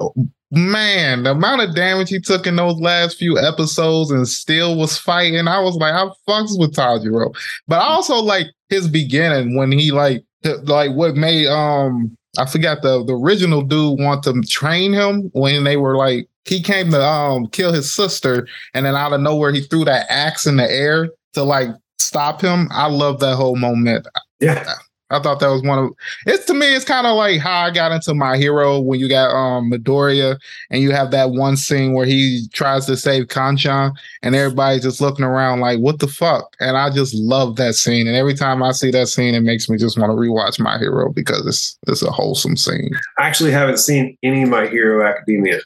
[0.51, 4.99] man, the amount of damage he took in those last few episodes and still was
[4.99, 5.49] fighting.
[5.49, 7.35] I was like, I fucks with Tanjiro.
[7.67, 10.23] But I also like his beginning when he like
[10.65, 15.65] like what made um I forgot the the original dude want to train him when
[15.65, 19.51] they were like he came to um kill his sister and then out of nowhere
[19.51, 21.69] he threw that axe in the air to like
[21.99, 22.69] stop him.
[22.71, 24.07] I love that whole moment.
[24.41, 24.75] Yeah.
[25.11, 25.91] I thought that was one of
[26.27, 26.75] it's to me.
[26.75, 30.39] It's kind of like how I got into my hero when you got um Midoriya
[30.71, 35.01] and you have that one scene where he tries to save Kacchan and everybody's just
[35.01, 36.57] looking around like what the fuck.
[36.59, 38.07] And I just love that scene.
[38.07, 40.79] And every time I see that scene, it makes me just want to rewatch my
[40.79, 42.91] hero because it's it's a wholesome scene.
[43.19, 45.61] I actually haven't seen any My Hero Academia.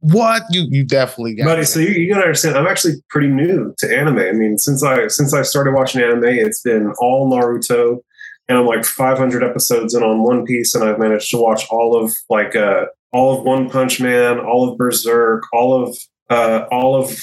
[0.00, 1.64] What you you definitely got, buddy.
[1.64, 4.18] So you, you gotta understand, I'm actually pretty new to anime.
[4.18, 8.00] I mean, since I since I started watching anime, it's been all Naruto
[8.50, 11.96] and I'm like 500 episodes in on One Piece, and I've managed to watch all
[11.96, 15.96] of like uh, all of One Punch Man, all of Berserk, all of
[16.30, 17.16] uh, all of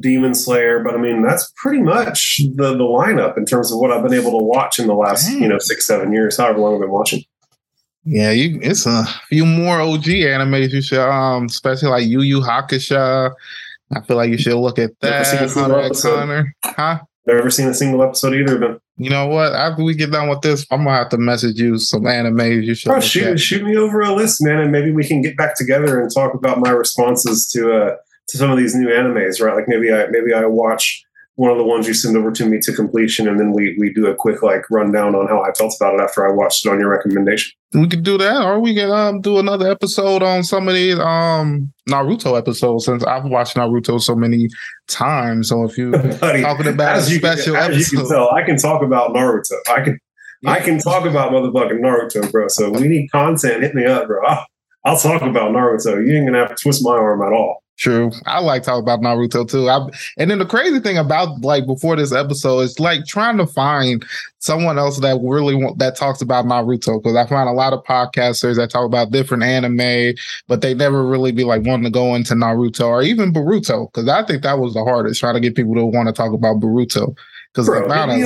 [0.00, 0.82] Demon Slayer.
[0.82, 4.14] But I mean, that's pretty much the the lineup in terms of what I've been
[4.14, 5.42] able to watch in the last Dang.
[5.42, 7.22] you know six seven years, however long I've been watching.
[8.04, 12.40] Yeah, you, it's a few more OG animes you should, um, especially like Yu Yu
[12.40, 13.32] Hakusho.
[13.94, 15.26] I feel like you should look at that.
[15.52, 17.00] Hunter x Hunter, huh?
[17.26, 18.80] Never seen a single episode either them.
[18.98, 19.54] You know what?
[19.54, 22.74] After we get done with this, I'm gonna have to message you some anime you
[22.74, 22.92] should.
[22.92, 26.00] Oh, shoot, shoot me over a list, man, and maybe we can get back together
[26.00, 27.96] and talk about my responses to uh
[28.28, 29.54] to some of these new animes, right?
[29.54, 31.03] Like maybe I maybe I watch
[31.36, 33.92] one of the ones you send over to me to completion, and then we we
[33.92, 36.70] do a quick like rundown on how I felt about it after I watched it
[36.70, 37.52] on your recommendation.
[37.72, 40.98] We could do that, or we can um, do another episode on some of these
[40.98, 44.48] um Naruto episodes since I've watched Naruto so many
[44.86, 45.48] times.
[45.48, 48.82] So if you talking about a special can, episode, you can tell, I can talk
[48.82, 49.56] about Naruto.
[49.68, 49.98] I can
[50.42, 50.50] yeah.
[50.50, 52.46] I can talk about motherfucking Naruto, bro.
[52.48, 53.62] So we need content.
[53.62, 54.24] Hit me up, bro.
[54.24, 54.46] I'll,
[54.84, 56.06] I'll talk about Naruto.
[56.06, 57.63] You ain't gonna have to twist my arm at all.
[57.76, 58.12] True.
[58.26, 59.68] I like talking about Naruto too.
[59.68, 63.46] I, and then the crazy thing about like before this episode is like trying to
[63.46, 64.04] find
[64.38, 67.82] someone else that really want, that talks about Naruto because I find a lot of
[67.82, 70.14] podcasters that talk about different anime,
[70.46, 74.08] but they never really be like wanting to go into Naruto or even Boruto because
[74.08, 76.60] I think that was the hardest trying to get people to want to talk about
[76.60, 77.16] Boruto.
[77.54, 77.68] Because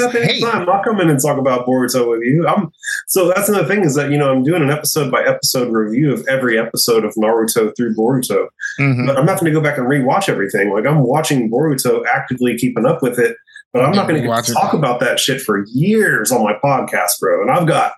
[0.07, 0.43] us hate.
[0.43, 2.47] I'll come in and talk about Boruto with you.
[2.47, 2.73] I'm
[3.09, 6.13] so that's another thing is that you know I'm doing an episode by episode review
[6.13, 8.49] of every episode of Naruto through Boruto,
[8.81, 9.07] mm-hmm.
[9.07, 10.73] but I'm not going to go back and rewatch everything.
[10.73, 13.37] Like I'm watching Boruto, actively keeping up with it,
[13.73, 17.43] but I'm not going to talk about that shit for years on my podcast, bro.
[17.43, 17.93] And I've got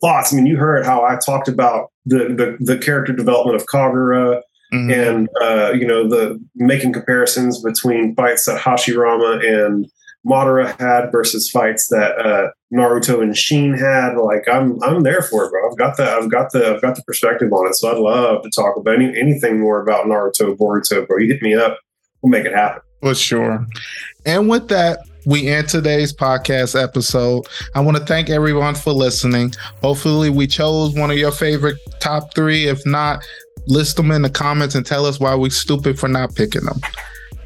[0.00, 0.32] thoughts.
[0.32, 4.42] I mean, you heard how I talked about the the, the character development of Kagura.
[4.74, 4.90] Mm-hmm.
[4.90, 9.86] And uh, you know the making comparisons between fights that Hashirama and
[10.26, 14.16] Madara had versus fights that uh, Naruto and Sheen had.
[14.16, 15.70] Like I'm I'm there for it, bro.
[15.70, 17.74] I've got the I've got the I've got the perspective on it.
[17.74, 21.18] So I'd love to talk about any, anything more about Naruto, Boruto, bro.
[21.18, 21.78] You hit me up,
[22.22, 22.82] we'll make it happen.
[23.02, 23.64] For sure.
[24.24, 27.46] And with that, we end today's podcast episode.
[27.74, 29.52] I want to thank everyone for listening.
[29.82, 32.66] Hopefully, we chose one of your favorite top three.
[32.66, 33.24] If not,
[33.66, 36.80] list them in the comments and tell us why we're stupid for not picking them.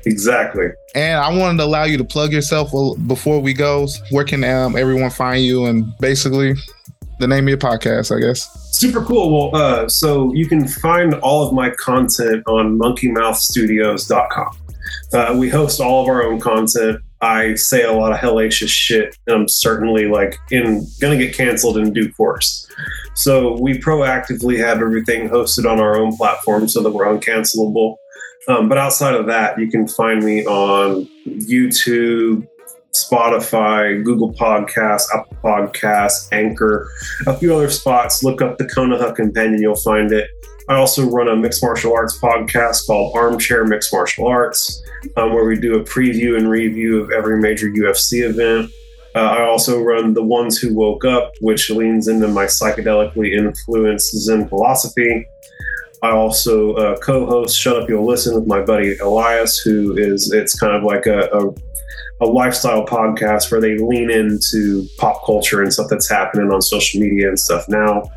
[0.06, 0.66] Exactly.
[0.94, 2.72] And I wanted to allow you to plug yourself
[3.06, 3.86] before we go.
[4.10, 5.66] Where can um, everyone find you?
[5.66, 6.54] And basically,
[7.18, 8.48] the name of your podcast, I guess.
[8.76, 9.50] Super cool.
[9.50, 14.56] Well, uh, so you can find all of my content on monkeymouthstudios.com.
[15.12, 17.00] Uh, we host all of our own content.
[17.20, 21.76] I say a lot of hellacious shit, and I'm certainly like in gonna get canceled
[21.76, 22.66] in due course.
[23.14, 27.96] So we proactively have everything hosted on our own platform so that we're uncancelable.
[28.48, 32.46] Um, but outside of that, you can find me on YouTube,
[32.94, 36.90] Spotify, Google Podcasts, Apple Podcasts, Anchor,
[37.26, 38.24] a few other spots.
[38.24, 40.28] Look up the Konoha Companion, you'll find it.
[40.68, 44.82] I also run a mixed martial arts podcast called Armchair Mixed Martial Arts,
[45.16, 48.70] um, where we do a preview and review of every major UFC event.
[49.14, 54.16] Uh, I also run The Ones Who Woke Up, which leans into my psychedelically influenced
[54.16, 55.26] Zen philosophy.
[56.02, 60.58] I also uh, co-host Shut Up You'll Listen with my buddy Elias, who is it's
[60.58, 65.72] kind of like a, a, a lifestyle podcast where they lean into pop culture and
[65.72, 68.10] stuff that's happening on social media and stuff now.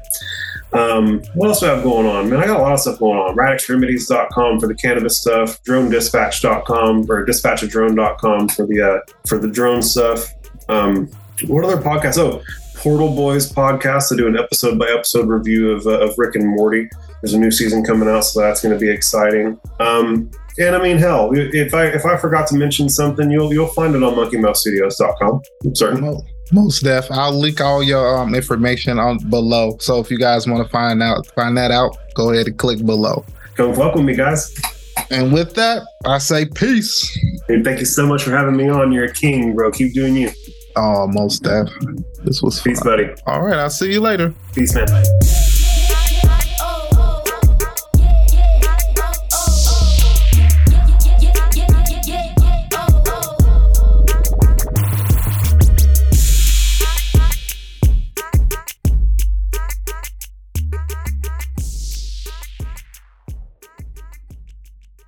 [0.72, 2.30] Um, what else do I have going on?
[2.30, 3.36] Man, I got a lot of stuff going on.
[3.36, 10.34] RadExtremities.com for the cannabis stuff, DroneDispatch.com or DispatchADrone.com for the uh, for the drone stuff.
[10.70, 11.12] Um,
[11.48, 12.18] what other podcasts?
[12.18, 12.42] Oh,
[12.76, 14.12] Portal Boys podcast.
[14.12, 16.90] I do an episode by episode review of, uh, of Rick and Morty.
[17.24, 19.58] There's a new season coming out, so that's going to be exciting.
[19.80, 23.68] Um, and I mean, hell, if I if I forgot to mention something, you'll you'll
[23.68, 25.42] find it on monkeymouthstudios.com.
[25.64, 26.22] I'm certain.
[26.52, 27.10] Most def.
[27.10, 29.78] I'll link all your um, information on below.
[29.80, 32.86] So if you guys want to find out find that out, go ahead and click
[32.86, 33.24] below.
[33.56, 34.54] Come fuck with me, guys.
[35.10, 37.10] And with that, I say peace.
[37.48, 38.92] Hey, thank you so much for having me on.
[38.92, 39.72] You're a king, bro.
[39.72, 40.30] Keep doing you.
[40.76, 41.70] Oh, most def.
[42.26, 42.98] This was peace, fun.
[42.98, 43.10] buddy.
[43.28, 44.34] All right, I'll see you later.
[44.54, 44.88] Peace, man.